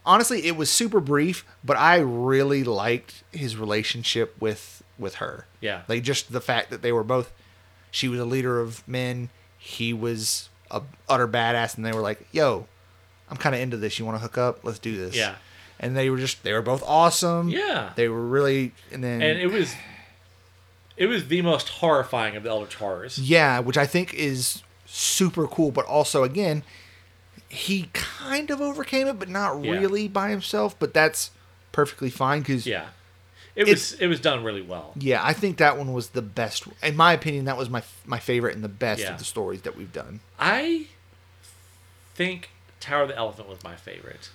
[0.06, 5.46] Honestly, it was super brief, but I really liked his relationship with with her.
[5.60, 5.82] Yeah.
[5.88, 7.32] Like just the fact that they were both.
[7.92, 9.30] She was a leader of men.
[9.58, 12.68] He was a utter badass, and they were like, "Yo,
[13.30, 14.00] I'm kind of into this.
[14.00, 14.64] You want to hook up?
[14.64, 15.36] Let's do this." Yeah.
[15.80, 17.50] And they were just they were both awesome.
[17.50, 17.92] Yeah.
[17.96, 19.74] They were really and then And it was.
[20.98, 23.18] It was the most horrifying of the Eldritch horrors.
[23.18, 26.64] Yeah, which I think is super cool, but also again,
[27.50, 29.72] he kind of overcame it, but not Yeah.
[29.72, 30.78] really by himself.
[30.78, 31.32] But that's
[31.72, 32.88] perfectly fine because Yeah.
[33.56, 34.94] It was it was done really well.
[34.96, 36.64] yeah, I think that one was the best.
[36.82, 39.12] In my opinion, that was my my favorite and the best Yeah.
[39.14, 40.22] of the stories that we've done.
[40.40, 40.88] I
[42.16, 44.30] think Tower of the Elephant was my favorite.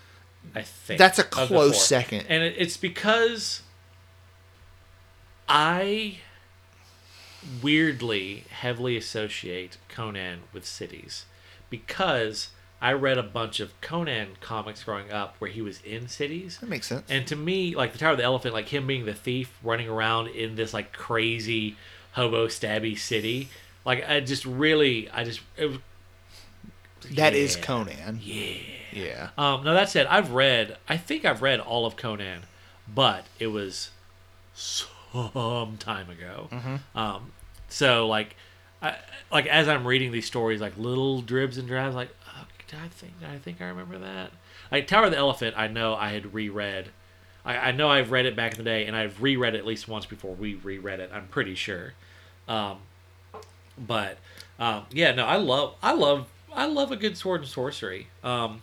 [0.55, 2.27] I think That's a close second.
[2.29, 3.63] and it, it's because
[5.49, 6.19] I
[7.63, 11.25] weirdly heavily associate Conan with cities
[11.71, 12.49] because
[12.81, 16.59] I read a bunch of Conan comics growing up where he was in cities.
[16.59, 17.05] That makes sense.
[17.09, 19.89] And to me, like the Tower of the Elephant, like him being the thief running
[19.89, 21.77] around in this like crazy
[22.13, 23.49] hobo stabby city,
[23.85, 25.79] like I just really, I just it was,
[27.13, 27.63] That is Yeah.
[27.63, 28.21] Conan.
[28.23, 28.57] yeah.
[28.93, 29.29] Yeah.
[29.37, 32.43] Um, now that said, I've read, I think I've read all of Conan,
[32.93, 33.91] but it was
[34.55, 36.49] some time ago.
[36.51, 36.77] Hmm.
[36.99, 37.33] Um,
[37.69, 38.37] so like,
[38.83, 38.97] I,
[39.31, 43.14] like as I'm reading these stories, like little dribs and drabs, like, oh, I think,
[43.29, 44.31] I think I remember that?
[44.71, 46.91] Like Tower of the Elephant, I know I had reread.
[47.45, 49.67] I, I know I've read it back in the day, and I've reread it at
[49.67, 51.11] least once before we reread it.
[51.12, 51.95] I'm pretty sure.
[52.49, 52.79] Um,
[53.79, 54.19] but
[54.59, 58.09] um, yeah, no, I love, I love, I love a good sword and sorcery.
[58.25, 58.62] Um,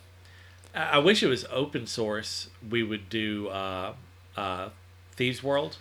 [0.74, 2.48] I I wish it was open source.
[2.68, 3.94] We would do uh,
[4.36, 4.68] uh,
[5.12, 5.78] Thieves World.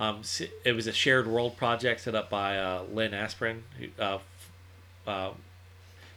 [0.00, 0.22] Um,
[0.64, 4.18] it was a shared world project set up by uh, Lynn Asprin, who, uh,
[5.06, 5.30] uh,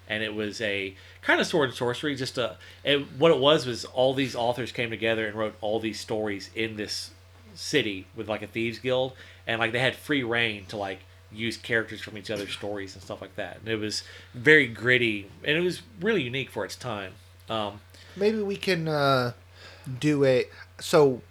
[0.07, 2.15] and it was a kind of sword and sorcery.
[2.15, 5.79] Just a, it, what it was was all these authors came together and wrote all
[5.79, 7.11] these stories in this
[7.53, 9.13] city with like a thieves guild,
[9.45, 10.99] and like they had free reign to like
[11.31, 13.57] use characters from each other's stories and stuff like that.
[13.59, 14.03] And it was
[14.33, 17.13] very gritty, and it was really unique for its time.
[17.49, 17.81] Um,
[18.15, 19.33] Maybe we can uh,
[19.99, 20.45] do a
[20.79, 21.21] so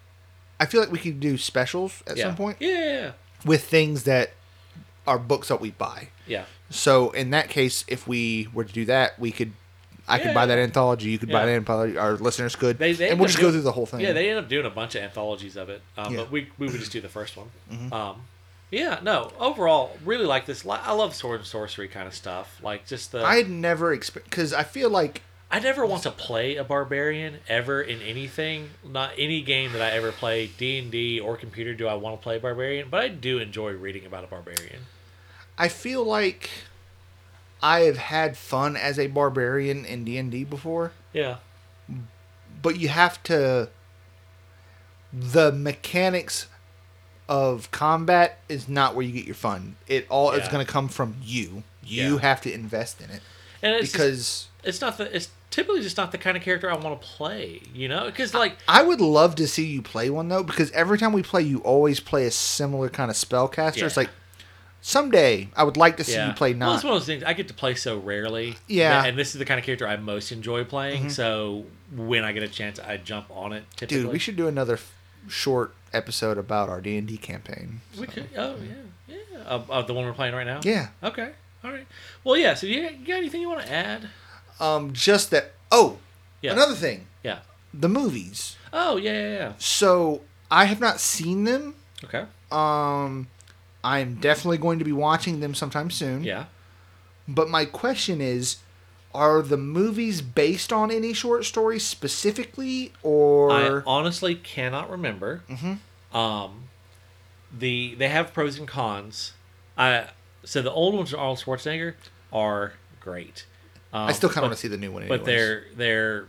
[0.60, 2.24] I feel like we could do specials at yeah.
[2.24, 3.10] some point Yeah, yeah, yeah.
[3.44, 4.32] with things that
[5.06, 6.08] are books that we buy.
[6.26, 6.44] yeah.
[6.70, 9.52] So in that case, if we were to do that, we could.
[10.06, 11.08] I could buy that anthology.
[11.10, 11.96] You could buy that anthology.
[11.96, 14.00] Our listeners could, They, they and we'll just doing- go through the whole thing.
[14.00, 16.20] Yeah, they end up doing a bunch of anthologies of it, um, Yeah.
[16.20, 16.24] Mm-hmm.
[16.24, 17.48] but we we would just do the first one.
[17.92, 18.22] Um,
[18.70, 19.32] yeah, no.
[19.38, 20.66] Overall, really like this.
[20.68, 22.58] I love sword and sorcery kind of stuff.
[22.62, 23.24] Like just the.
[23.24, 25.22] I had never experienced because I feel like
[25.54, 28.70] I never want to play a barbarian ever in anything.
[28.84, 31.74] Not any game that I ever play, D and D or computer.
[31.74, 32.88] Do I want to play barbarian?
[32.90, 34.80] But I do enjoy reading about a barbarian.
[35.56, 36.50] I feel like
[37.62, 41.36] I have had fun as a barbarian in D and D before, Yeah,
[42.60, 43.68] but you have to.
[45.12, 46.48] The mechanics
[47.28, 49.76] of combat is not where you get your fun.
[49.86, 50.50] It all is Yeah.
[50.50, 51.62] going to come from you.
[51.80, 52.20] You Yeah.
[52.22, 53.22] have to invest in it
[53.62, 56.68] and it's just- because it's not the it's typically just not the kind of character
[56.70, 57.62] I want to play.
[57.72, 60.98] You know, because like I would love to see you play one though, because every
[60.98, 63.82] time we play, you always play a similar kind of spellcaster.
[63.84, 64.10] It's like
[64.80, 66.28] someday I would like to see Yeah.
[66.28, 66.74] you play Well, not.
[66.76, 68.56] it's one of those things I get to play so rarely.
[68.66, 68.98] Yeah.
[68.98, 69.08] Mm-hmm.
[69.10, 71.10] And this is the kind of character I most enjoy playing.
[71.10, 73.64] So when I get a chance, I jump on it.
[73.76, 74.02] Typically.
[74.02, 74.92] Dude, we should do another f-
[75.28, 77.80] short episode about our D and D campaign.
[77.98, 78.28] We could.
[78.36, 78.56] Oh
[79.08, 79.38] yeah, yeah.
[79.44, 80.60] Of, of the one we're playing right now.
[80.64, 80.88] Yeah.
[81.02, 81.30] Okay.
[81.62, 81.86] All right.
[82.24, 82.52] Well, yeah.
[82.54, 84.08] So you, you got anything you want to add?
[84.60, 85.52] Um, just that.
[85.70, 85.98] Oh,
[86.40, 86.52] Yeah.
[86.52, 87.40] another thing, Yeah.
[87.72, 88.56] the movies.
[88.72, 89.52] Oh yeah, yeah, yeah.
[89.58, 91.74] So I have not seen them.
[92.04, 92.24] Okay.
[92.52, 93.28] Um,
[93.82, 96.22] I'm definitely going to be watching them sometime soon.
[96.24, 96.44] Yeah.
[97.26, 98.56] But my question is,
[99.14, 105.42] are the movies based on any short stories specifically, or I honestly cannot remember.
[105.48, 105.78] Mhm.
[106.14, 106.68] Um,
[107.56, 109.32] the they have pros and cons.
[109.78, 110.08] I
[110.44, 111.94] so the old ones, are Arnold Schwarzenegger,
[112.32, 113.46] are great.
[113.94, 115.06] Um, I still kind of want to see the new one.
[115.06, 116.26] but they're they're,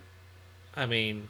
[0.76, 1.30] I mean,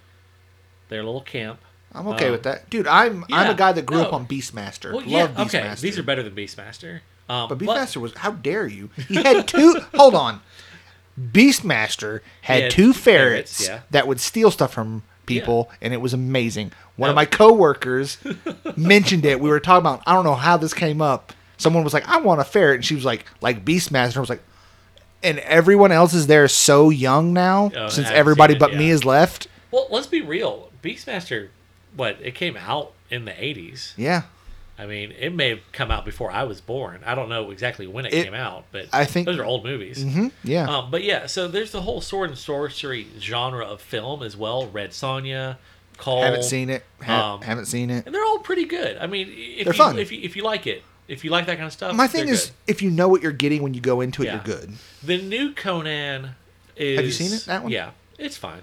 [0.89, 1.59] they're a little camp.
[1.93, 2.87] I'm okay um, with that, dude.
[2.87, 4.91] I'm I'm a guy that grew up on Beastmaster.
[4.91, 5.45] Well, Love yeah, Beastmaster.
[5.45, 5.75] okay.
[5.75, 6.99] These are better than Beastmaster.
[7.29, 8.89] Um, But Beastmaster was how dare you?
[9.07, 9.79] He had two.
[9.95, 10.41] hold on.
[11.19, 13.79] Beastmaster had had two ferrets, ferrets, yeah.
[13.91, 16.73] that would steal stuff from people, and it was amazing.
[16.97, 18.17] One of my coworkers
[18.75, 19.39] mentioned it.
[19.39, 20.03] We were talking about.
[20.05, 21.31] I don't know how this came up.
[21.55, 24.29] Someone was like, "I want a ferret," and she was like, "Like Beastmaster." I was
[24.29, 24.43] like,
[25.25, 28.93] and everyone else is there so young now, Oh, since everybody it, but me yeah.
[28.93, 29.47] is left.
[29.71, 30.69] Well, let's be real.
[30.83, 31.49] Beastmaster,
[31.95, 33.93] what it came out in the '80s.
[33.97, 34.23] Yeah,
[34.77, 37.01] I mean, it may have come out before I was born.
[37.05, 39.63] I don't know exactly when it, It- came out, but I think- those are old
[39.65, 40.03] movies.
[40.03, 40.65] hmm yeah.
[40.69, 44.67] Um, but yeah, so there's the whole sword and sorcery genre of film as well.
[44.67, 45.57] Red Sonja,
[45.97, 46.21] Kull.
[46.21, 46.83] haven't seen it.
[47.03, 48.05] Ha- um, haven't seen it.
[48.05, 48.97] and they're all pretty good.
[48.97, 49.97] I mean, if They're you, fun.
[49.99, 51.95] if you if you like it, if you like that kind of stuff.
[51.95, 52.53] My thing is, good.
[52.67, 54.33] if you know what you're getting when you go into it, Yeah.
[54.35, 54.73] you're good.
[55.03, 56.31] the new Conan
[56.75, 56.95] is.
[56.97, 57.71] Have you seen it, that one?
[57.71, 58.61] Yeah, it's fine.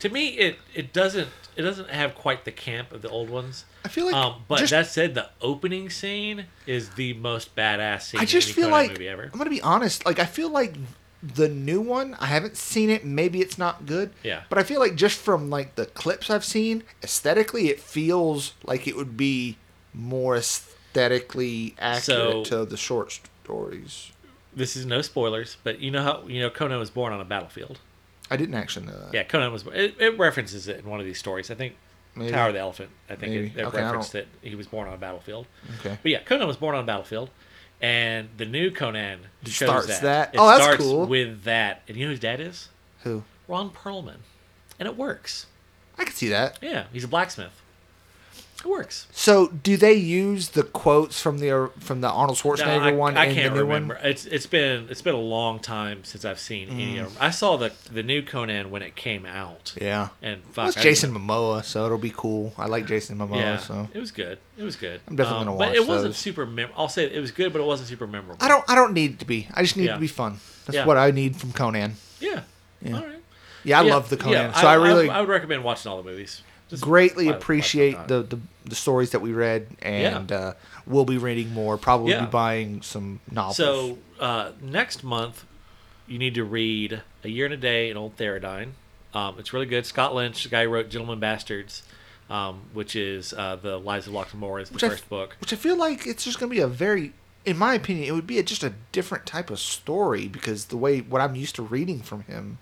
[0.00, 3.64] To me, it it doesn't it doesn't have quite the camp of the old ones.
[3.84, 8.02] I feel like Um, but just- that said, the opening scene is the most badass
[8.02, 8.20] scene.
[8.20, 9.24] I just feel Conan like movie ever.
[9.32, 10.06] I'm gonna be honest.
[10.06, 10.76] Like I feel like
[11.20, 12.16] the new one.
[12.20, 13.04] I haven't seen it.
[13.04, 14.10] Maybe it's not good.
[14.22, 14.42] Yeah.
[14.48, 18.86] But I feel like just from like the clips I've seen, aesthetically, it feels like
[18.86, 19.56] it would be
[19.92, 20.36] more
[20.98, 24.12] aesthetically accurate So- to the short stories.
[24.54, 27.24] This is no spoilers, but you know how you know Conan was born on a
[27.24, 27.78] battlefield.
[28.30, 29.14] I didn't actually know that.
[29.14, 29.64] Yeah, Conan was.
[29.72, 31.50] It, it references it in one of these stories.
[31.50, 31.76] I think
[32.16, 32.32] Maybe.
[32.32, 32.90] Tower of the Elephant.
[33.08, 33.46] I think Maybe.
[33.46, 35.46] it, it Okay, referenced that he was born on a battlefield.
[35.80, 35.96] Okay.
[36.02, 37.30] But yeah, Conan was born on a battlefield,
[37.80, 40.02] and the new Conan It shows starts that.
[40.02, 40.34] that?
[40.34, 41.06] It Oh, that's starts cool.
[41.06, 42.68] with that, and you know who his dad is?
[43.04, 43.22] Who?
[43.46, 44.18] Ron Perlman,
[44.80, 45.46] and it works.
[45.96, 46.58] I can see that.
[46.60, 47.62] Yeah, he's a blacksmith.
[48.60, 49.06] It works.
[49.12, 53.16] So, do they use the quotes from the from the Arnold No, Schwarzenegger I, one
[53.16, 53.94] I can't the new remember.
[53.94, 54.04] one?
[54.04, 57.16] It's it's been it's been a long time since I've seen any of them.
[57.22, 60.08] I saw the the new Conan when it came out, Yeah.
[60.22, 62.52] and fuck, Well, it's I Jason Momoa, so it'll be cool.
[62.58, 64.38] I like Jason Momoa, Yeah, so it was good.
[64.56, 64.96] It was good.
[65.06, 65.68] Um, I'm definitely gonna watch.
[65.68, 66.44] But it wasn't super.
[66.44, 68.44] Mem- I'll say it was good, but it wasn't super memorable.
[68.44, 68.64] I don't.
[68.68, 69.46] I don't need it to be.
[69.54, 70.40] I just need it to be fun.
[70.66, 70.84] That's Yeah.
[70.84, 71.94] what I need from Conan.
[72.18, 72.40] Yeah.
[72.82, 72.96] Yeah.
[72.96, 73.14] All right.
[73.62, 74.32] Yeah, I Yeah, love the Conan.
[74.50, 76.42] yeah, so I, really I, would recommend watching all the movies.
[76.68, 80.52] Just greatly appreciate the, the the stories that we read, and uh,
[80.86, 81.78] we'll be reading more.
[81.78, 82.26] Probably Yeah.
[82.26, 83.56] be buying some novels.
[83.56, 85.46] So uh, next month,
[86.06, 88.72] you need to read A Year and a Day in Old Theradane.
[89.14, 89.86] Um, it's really good.
[89.86, 91.82] Scott Lynch, the guy who wrote Gentlemen Bastards,
[92.28, 95.36] um, which is uh, the Lives of Locke and is the Which I- first book.
[95.40, 97.14] which I feel like it's just gonna be a very,
[97.46, 100.76] in my opinion, it would be a, just a different type of story because the
[100.76, 102.58] way what I'm used to reading from him,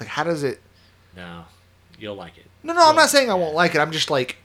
[0.00, 0.62] like how does it?
[1.14, 1.44] No,
[1.98, 2.46] you'll like it.
[2.62, 3.78] No, no, I'm not saying I won't like it.
[3.80, 4.36] I'm just like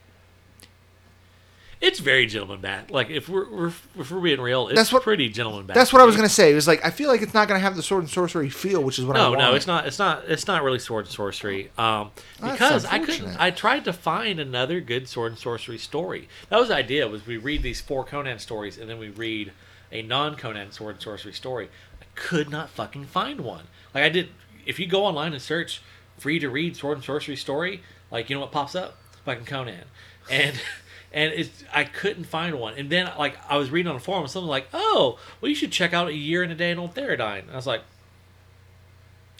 [1.80, 2.90] It's very gentleman bat.
[2.90, 5.76] Like if we're, we're if we're being real, it's That's what- pretty gentleman bat.
[5.76, 6.50] That's what I was gonna say.
[6.50, 8.82] It was like I feel like it's not gonna have the sword and sorcery feel,
[8.82, 9.38] which is what I No, want.
[9.40, 9.86] no, it's not.
[9.86, 10.24] It's not.
[10.26, 11.70] It's not really sword and sorcery.
[11.78, 12.10] Um,
[12.40, 13.10] That's because I couldn't.
[13.20, 13.40] unfortunate.
[13.40, 16.28] I tried to find another good sword and sorcery story.
[16.48, 17.06] That was the idea.
[17.06, 19.52] Was we read these four Conan stories and then we read
[19.92, 21.68] a non Conan sword and sorcery story.
[22.02, 23.66] I could not fucking find one.
[23.94, 24.30] Like I did.
[24.66, 25.80] If you go online and search
[26.18, 28.96] free to read sword and sorcery story, like you know what pops up?
[29.24, 29.84] Fucking Conan,
[30.30, 30.60] and.
[31.10, 32.74] And it's I couldn't find one.
[32.74, 35.72] And then like I was reading on a forum, something like, "Oh, well, you should
[35.72, 37.80] check out a year and a day in Old Theradane." And I was like,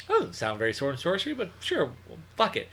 [0.06, 2.68] that doesn't sound very sword and sorcery, but sure, well, fuck it.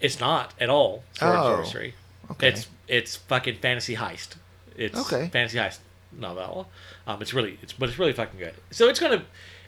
[0.00, 1.94] It's not at all sword Oh, and sorcery.
[2.32, 2.48] okay.
[2.48, 4.30] It's it's fucking fantasy heist.
[4.76, 5.28] It's Okay.
[5.28, 5.78] fantasy heist
[6.10, 6.66] novella.
[7.06, 8.54] Um, it's really it's but it's really fucking good.
[8.72, 9.24] So it's gonna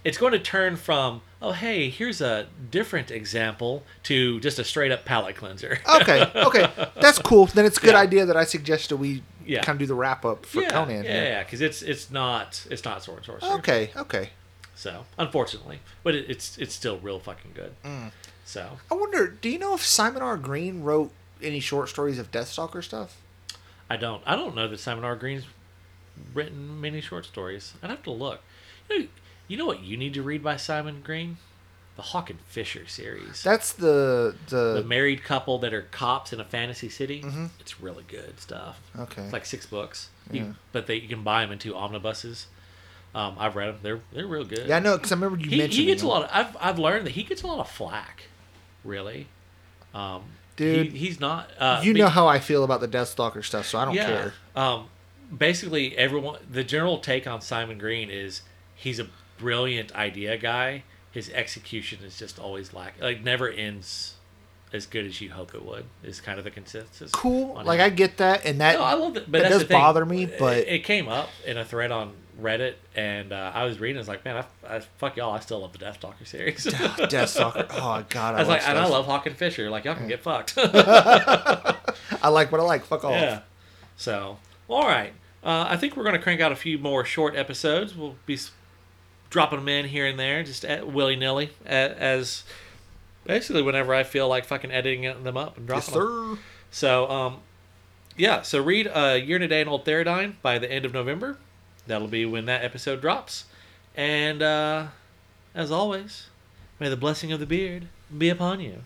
[0.07, 4.93] it's going to turn from oh hey here's a different example to just a straight
[4.93, 5.79] up palate cleanser.
[6.01, 6.69] okay, okay,
[7.01, 7.47] that's cool.
[7.47, 8.01] Then it's a good Yeah.
[8.01, 9.63] idea that I suggested we Yeah.
[9.63, 11.05] kind of do the wrap up for yeah, Conan.
[11.05, 13.51] yeah, yeah, because it's it's not it's not sword and sorcery.
[13.59, 14.31] Okay, okay.
[14.75, 17.75] So unfortunately, but it, it's it's still real fucking good.
[17.85, 18.13] Mm.
[18.45, 20.37] So I wonder, do you know if Simon R.
[20.37, 21.11] Green wrote
[21.43, 23.17] any short stories of Deathstalker stuff?
[23.91, 24.23] I don't.
[24.27, 25.17] I don't know that Simon R.
[25.17, 25.45] Green's
[26.35, 27.75] written many short stories.
[27.83, 28.41] I'd have to look.
[28.91, 29.07] You know,
[29.49, 31.39] you know what you need to read by Simon Green?
[31.97, 33.43] The Hawk and Fisher series.
[33.43, 37.23] That's the the the married couple that are cops in a fantasy city.
[37.23, 37.49] Mhm.
[37.59, 38.79] It's really good stuff.
[38.99, 39.23] okay.
[39.23, 40.11] It's like six books.
[40.31, 42.49] You, But they you can buy them in two omnibuses.
[43.15, 43.79] Um, I've read them.
[43.83, 44.67] They're they're real good.
[44.69, 46.31] yeah, I know because I remember you He, mentioned he gets a lot of.
[46.33, 48.25] I've I've learned that he gets a lot of flack.
[48.85, 49.29] Really.
[49.95, 50.23] Um,
[50.57, 51.51] Dude, he, he's not.
[51.59, 54.35] Uh, you be- know how I feel about the Deathstalker stuff, so I don't care.
[54.55, 54.89] Um,
[55.35, 56.41] basically, everyone.
[56.51, 58.43] The general take on Simon Green is
[58.75, 59.07] he's a
[59.39, 60.83] brilliant idea guy.
[61.13, 63.01] His execution is just always lack.
[63.01, 64.17] Like never ends
[64.73, 65.85] as good as you hope it would.
[66.03, 67.11] Is kind of the consensus.
[67.13, 67.87] Cool, like him.
[67.87, 70.59] I get that, and that No, I love it, but that does bother me, but-
[70.59, 73.99] it, came up in a thread on Reddit, and uh, I was reading.
[73.99, 75.33] It's like, man, I, I, fuck y'all.
[75.33, 76.67] I still love the Deathstalker series.
[76.67, 77.67] Deathstalker.
[77.71, 79.71] Oh god, I, I was love like, and I love Hawk and Fisher.
[79.71, 80.55] Like, y'all can get fucked.
[80.59, 82.85] I like what I like.
[82.85, 83.13] Fuck off.
[83.13, 83.41] yeah.
[83.97, 85.13] So, all right.
[85.43, 87.97] Uh, I think we're going to crank out a few more short episodes.
[87.97, 88.37] We'll be
[89.31, 92.45] dropping them in here and there, just willy nilly, as
[93.25, 96.37] basically whenever I feel like fucking editing them up and Yes, dropping them.
[96.37, 96.43] sir.
[96.71, 97.37] So, um,
[98.17, 98.43] yeah.
[98.43, 101.39] So read uh, Year and a Day in Old Theradane by the end of November.
[101.87, 103.45] That'll be when that episode drops.
[103.97, 104.87] And uh,
[105.55, 106.27] as always,
[106.79, 108.83] may the blessing of the beard be upon you.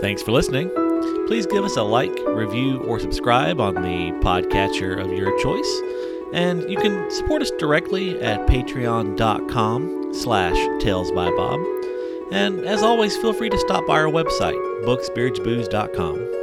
[0.00, 0.70] Thanks for listening.
[1.26, 5.82] Please give us a like, review, or subscribe on the podcatcher of your choice.
[6.32, 11.60] And you can support us directly at patreon.com slash tales by bob.
[12.32, 16.35] And as always, feel free to stop by our website, booksbeardsbooze.com.